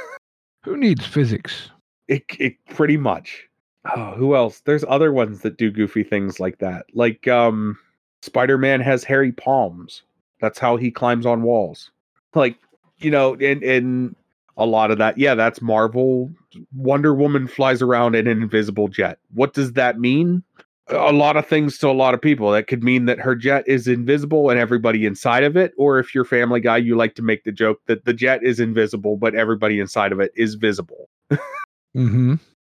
[0.64, 1.70] Who needs physics?
[2.08, 3.48] It, it pretty much.
[3.96, 4.62] Oh, who else?
[4.62, 6.88] There's other ones that do goofy things like that.
[6.94, 7.78] Like um
[8.24, 10.02] Spider-Man has hairy palms.
[10.42, 11.92] That's how he climbs on walls.
[12.34, 12.58] Like,
[12.98, 14.16] you know, and and
[14.58, 15.18] a lot of that.
[15.18, 16.32] Yeah, that's Marvel.
[16.76, 19.20] Wonder Woman flies around in an invisible jet.
[19.34, 20.44] What does that mean?
[20.90, 22.52] A lot of things to a lot of people.
[22.52, 25.74] That could mean that her jet is invisible and everybody inside of it.
[25.78, 28.60] Or if you're Family Guy, you like to make the joke that the jet is
[28.60, 31.10] invisible, but everybody inside of it is visible
[31.94, 32.36] hmm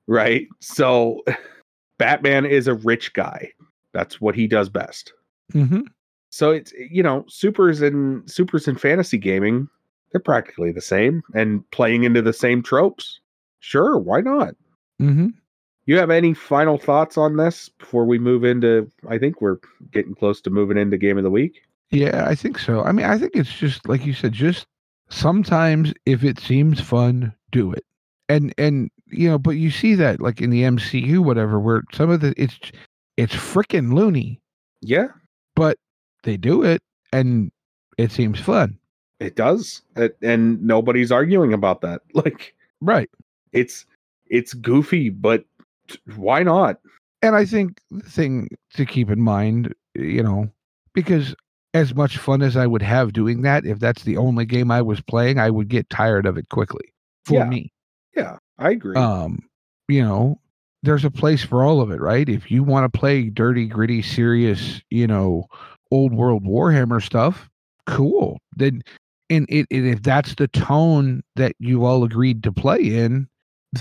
[0.07, 0.47] right?
[0.59, 1.23] So
[1.97, 3.51] Batman is a rich guy.
[3.93, 5.13] That's what he does best.
[5.51, 5.81] hmm
[6.29, 9.67] So it's you know, supers and supers and fantasy gaming,
[10.11, 13.19] they're practically the same and playing into the same tropes.
[13.59, 14.55] Sure, why not?
[14.99, 15.27] hmm
[15.87, 19.57] You have any final thoughts on this before we move into I think we're
[19.91, 21.61] getting close to moving into game of the week.
[21.89, 22.83] Yeah, I think so.
[22.83, 24.65] I mean, I think it's just like you said, just
[25.09, 27.83] sometimes if it seems fun, do it.
[28.29, 32.09] And and you know, but you see that like in the MCU, whatever, where some
[32.09, 32.59] of the it's
[33.15, 34.41] it's freaking loony,
[34.81, 35.07] Yeah,
[35.55, 35.77] but
[36.23, 36.81] they do it
[37.13, 37.51] and
[37.97, 38.77] it seems fun.
[39.21, 39.81] it does.
[39.95, 42.01] It, and nobody's arguing about that.
[42.13, 43.09] Like Right.
[43.53, 43.85] it's
[44.29, 45.45] it's goofy, but
[46.15, 46.77] why not?
[47.21, 50.49] And I think the thing to keep in mind, you know,
[50.93, 51.35] because
[51.73, 54.81] as much fun as I would have doing that, if that's the only game I
[54.81, 56.93] was playing, I would get tired of it quickly
[57.25, 57.45] for Yeah.
[57.45, 57.71] me.
[58.15, 58.95] Yeah, I agree.
[58.97, 59.39] um
[59.87, 60.39] you know
[60.83, 64.01] there's a place for all of it right if you want to play dirty gritty
[64.01, 65.45] serious you know
[65.91, 67.49] old world warhammer stuff
[67.85, 68.81] cool then
[69.29, 73.27] and it, and if that's the tone that you all agreed to play in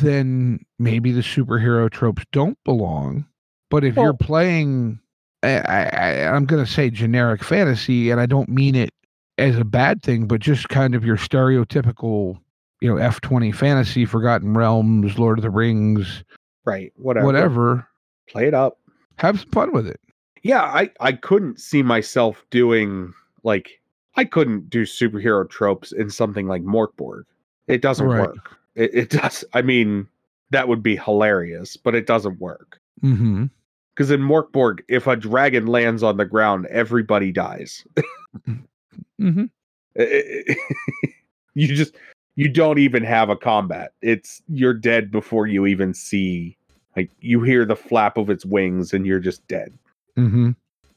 [0.00, 3.26] then maybe the superhero tropes don't belong
[3.70, 4.98] but if you're playing
[5.42, 8.90] I, I, i'm going to say generic fantasy and i don't mean it
[9.38, 12.38] as a bad thing but just kind of your stereotypical
[12.80, 16.24] you know F20 fantasy, Forgotten Realms, Lord of the Rings,
[16.64, 17.26] right, whatever.
[17.26, 17.88] whatever.
[18.28, 18.78] Play it up.
[19.16, 19.98] Have some fun with it.
[20.42, 23.80] Yeah, I I couldn't see myself doing like
[24.16, 27.24] I couldn't do superhero tropes in something like Mörk Borg.
[27.66, 28.28] It doesn't Right.
[28.28, 28.56] work.
[28.76, 29.44] It, it does.
[29.52, 30.06] I mean,
[30.50, 32.80] that would be hilarious, but it doesn't work.
[33.02, 33.46] Mm-hmm.
[33.94, 37.84] Because in Mörk Borg, if a dragon lands on the ground, everybody dies.
[39.20, 39.44] Mm-hmm.
[41.54, 41.94] you just
[42.36, 43.92] you don't even have a combat.
[44.02, 46.56] It's you're dead before you even see
[46.96, 49.72] like you hear the flap of its wings and you're just dead.
[50.16, 50.50] Mm-hmm.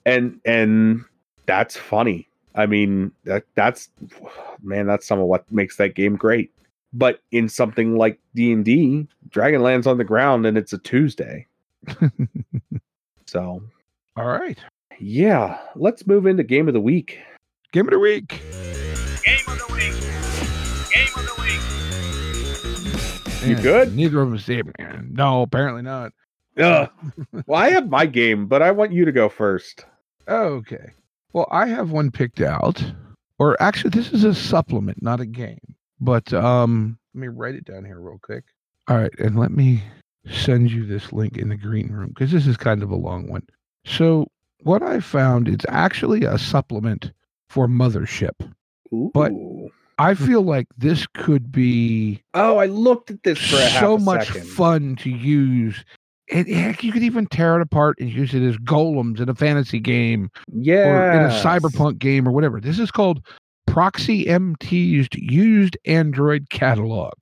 [0.05, 1.05] And and
[1.45, 2.27] that's funny.
[2.55, 3.89] I mean, that that's
[4.61, 6.51] man, that's some of what makes that game great.
[6.91, 11.45] But in something like D&D, dragon lands on the ground and it's a Tuesday.
[13.25, 13.61] So,
[14.17, 14.57] All right.
[14.99, 17.19] yeah, let's move into game of the week.
[17.71, 18.29] Game of the week.
[19.23, 19.93] Game of the week.
[20.91, 21.35] Game of the
[23.43, 23.47] week.
[23.47, 23.95] You good?
[23.95, 24.71] Neither of us did.
[24.79, 25.09] man.
[25.13, 26.11] No, apparently not.
[26.57, 26.89] Ugh.
[27.45, 29.85] well, I have my game, but I want you to go first.
[30.27, 30.93] Okay.
[31.33, 32.83] Well, I have one picked out.
[33.37, 35.59] Or actually, this is a supplement, not a game.
[35.99, 38.45] But um, let me write it down here real quick.
[38.87, 39.83] All right, and let me
[40.29, 43.27] send you this link in the green room because this is kind of a long
[43.29, 43.43] one.
[43.85, 44.27] So
[44.63, 47.11] what I found it's actually a supplement
[47.49, 48.51] for Mothership.
[48.91, 49.31] But-
[49.99, 54.47] I feel like this could be oh, I looked at this for so much second.
[54.47, 55.83] fun to use.
[56.31, 59.35] And heck, you could even tear it apart and use it as golems in a
[59.35, 62.61] fantasy game Yeah, or in a cyberpunk game or whatever.
[62.61, 63.25] This is called
[63.69, 67.13] Proxi MT's used Android catalog.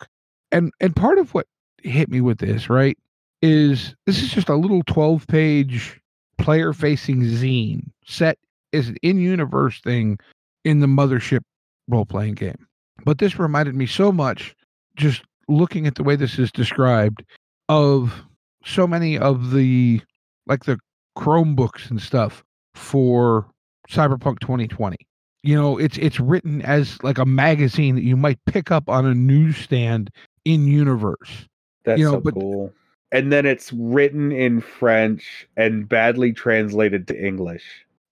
[0.51, 1.45] And and part of what
[1.83, 2.97] hit me with this, right,
[3.41, 5.99] is this is just a little 12 page
[6.37, 8.37] player facing zine set
[8.71, 10.17] is an in-universe thing
[10.63, 11.41] in the mothership
[11.87, 12.67] role-playing game.
[13.03, 14.55] But this reminded me so much,
[14.95, 17.23] just looking at the way this is described,
[17.69, 18.23] of
[18.63, 20.01] so many of the
[20.45, 20.77] like the
[21.17, 22.43] Chromebooks and stuff
[22.73, 23.47] for
[23.89, 25.06] Cyberpunk 2020.
[25.47, 29.05] You know, it's it's written as like a magazine that you might pick up on
[29.05, 30.11] a newsstand
[30.43, 31.47] in universe.
[31.85, 32.73] That's You know, so but- cool.
[33.13, 37.63] And then it's written in French and badly translated to English.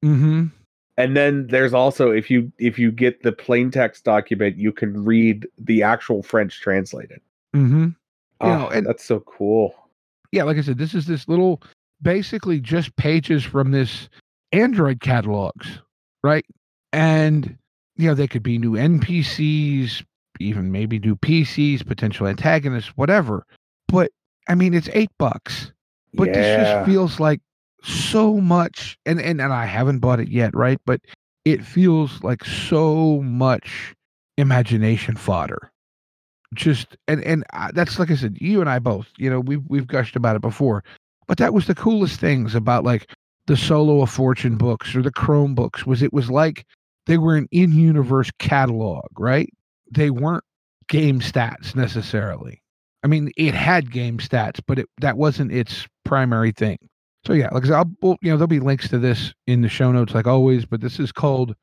[0.02, 0.46] Mm-hmm.
[0.96, 5.04] And then there's also if you if you get the plain text document, you can
[5.04, 7.20] read the actual French translated.
[7.54, 7.90] Mm-hmm.
[8.40, 9.76] Oh, know, and- that's so cool.
[10.32, 11.62] yeah, like I said, this is this little
[12.02, 14.08] basically just pages from this
[14.54, 15.68] Android catalogs,
[16.24, 16.46] right?
[16.96, 17.58] And
[17.98, 20.04] you know, they could be new NPCs,
[20.40, 23.46] even maybe new PCs, potential antagonists, whatever.
[23.90, 24.12] But
[24.48, 25.74] I mean, it's eight bucks.
[26.14, 27.42] But this just feels like
[27.84, 30.80] so much and, and and I haven't bought it yet, right?
[30.86, 31.02] But
[31.44, 33.94] it feels like so much
[34.38, 35.72] imagination fodder.
[36.54, 39.64] Just and and uh, that's like I said, you and I both, you know, we've
[39.68, 40.84] we've gushed about it before.
[41.28, 43.12] But that was the coolest things about like
[43.48, 46.66] the Solo of Fortune books or the Chrome books was it was like
[47.06, 49.50] they were an in-universe catalog, right?
[49.92, 50.44] They weren't
[50.88, 52.62] game stats necessarily.
[53.04, 56.78] I mean, it had game stats, but it that wasn't its primary thing.
[57.26, 60.14] So yeah, like I'll you know there'll be links to this in the show notes
[60.14, 61.56] like always, but this is called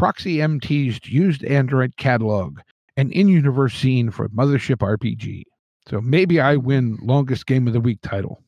[0.00, 2.58] Proxi MT's Used Android Catalog,
[2.96, 5.44] an in-universe zine for Mothership RPG.
[5.88, 8.42] So maybe I win longest game of the week title.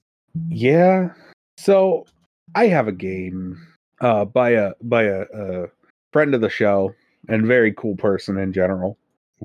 [0.49, 1.11] Yeah.
[1.57, 2.07] So
[2.55, 3.67] I have a game
[4.01, 5.67] uh by a by a, a
[6.13, 6.95] friend of the show
[7.29, 8.99] and very cool person in general.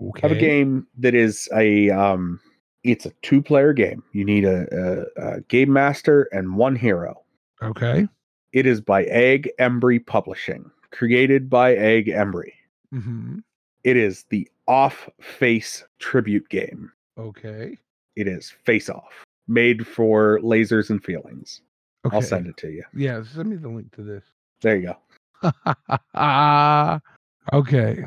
[0.09, 0.27] Okay.
[0.27, 2.39] Have a game that is a um
[2.83, 4.03] it's a two player game.
[4.13, 4.67] You need a,
[5.17, 7.21] a, a game master and one hero.
[7.61, 8.07] Okay.
[8.53, 12.53] It is by Egg Embry Publishing, created by Egg Embry.
[12.93, 13.39] Mm-hmm.
[13.83, 16.91] It is the off face tribute game.
[17.17, 17.77] Okay.
[18.15, 21.61] It is face off, made for lasers and feelings.
[22.05, 22.15] Okay.
[22.15, 22.83] I'll send it to you.
[22.95, 24.23] Yeah, send me the link to this.
[24.61, 24.97] There you go.
[27.53, 28.03] okay.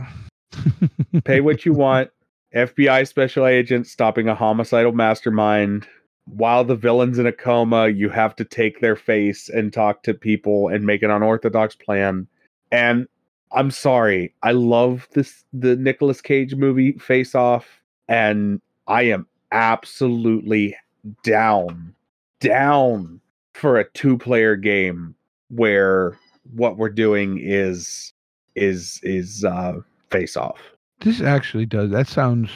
[1.24, 2.10] Pay what you want.
[2.54, 5.86] FBI special agent stopping a homicidal mastermind.
[6.26, 10.14] While the villain's in a coma, you have to take their face and talk to
[10.14, 12.26] people and make an unorthodox plan.
[12.70, 13.08] And
[13.52, 20.76] I'm sorry, I love this the Nicolas Cage movie Face Off, and I am absolutely
[21.24, 21.94] down,
[22.40, 23.20] down
[23.54, 25.14] for a two-player game
[25.48, 26.16] where
[26.52, 28.12] what we're doing is
[28.54, 29.74] is is uh
[30.10, 30.60] face off.
[31.00, 31.90] This actually does.
[31.90, 32.50] That sounds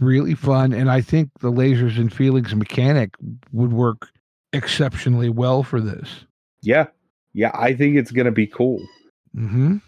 [0.00, 3.10] really fun, and I think the lasers and feelings mechanic
[3.52, 4.08] would work
[4.52, 6.24] exceptionally well for this.
[6.62, 6.86] Yeah.
[7.34, 8.80] Yeah, I think it's gonna be cool.
[9.36, 9.78] Mm-hmm.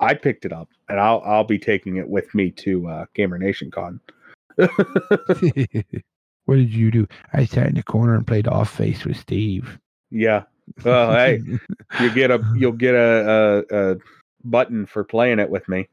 [0.00, 3.38] I picked it up and I'll I'll be taking it with me to uh Gamer
[3.38, 4.00] Nation Con.
[4.56, 7.06] what did you do?
[7.32, 9.78] I sat in the corner and played off face with Steve.
[10.10, 10.42] yeah.
[10.84, 11.42] Well, hey,
[12.00, 13.96] you get a you'll get a, a, a
[14.44, 15.88] button for playing it with me.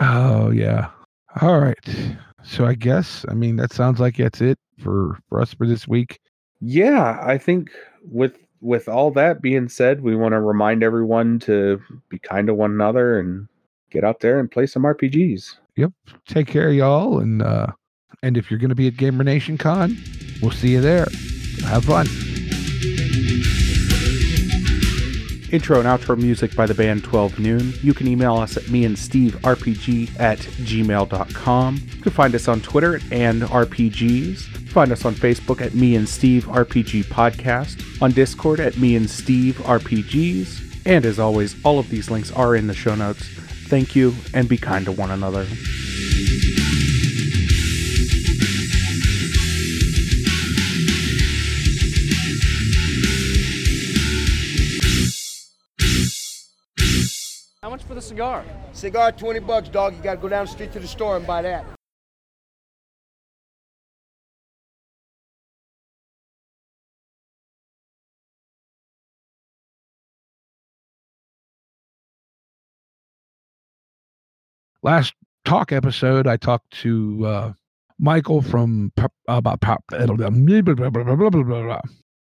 [0.00, 0.90] oh yeah.
[1.40, 1.76] All right.
[2.42, 5.86] So I guess I mean that sounds like that's it for for us for this
[5.86, 6.20] week.
[6.60, 7.70] Yeah, I think
[8.10, 12.54] with with all that being said, we want to remind everyone to be kind to
[12.54, 13.46] one another and
[13.90, 15.56] get out there and play some RPGs.
[15.76, 15.92] Yep.
[16.26, 17.68] Take care, y'all, and uh
[18.22, 19.96] and if you're gonna be at Gamer Nation Con,
[20.42, 21.06] we'll see you there.
[21.64, 22.06] Have fun.
[25.50, 27.72] Intro and outro music by the band 12 Noon.
[27.82, 31.76] You can email us at me and Steve RPG at gmail.com.
[31.96, 34.68] You can find us on Twitter at and RPGs.
[34.68, 39.08] Find us on Facebook at Me and Steve RPG Podcast, on Discord at Me and
[39.08, 43.22] Steve RPGs, and as always, all of these links are in the show notes.
[43.68, 45.46] Thank you, and be kind to one another.
[57.88, 58.44] For the cigar?
[58.72, 59.96] Cigar, 20 bucks, dog.
[59.96, 61.64] You gotta go down the street to the store and buy that.
[74.82, 75.14] last
[75.44, 77.52] talk episode, I talked to uh,
[77.98, 79.84] Michael from Pep- about Pep-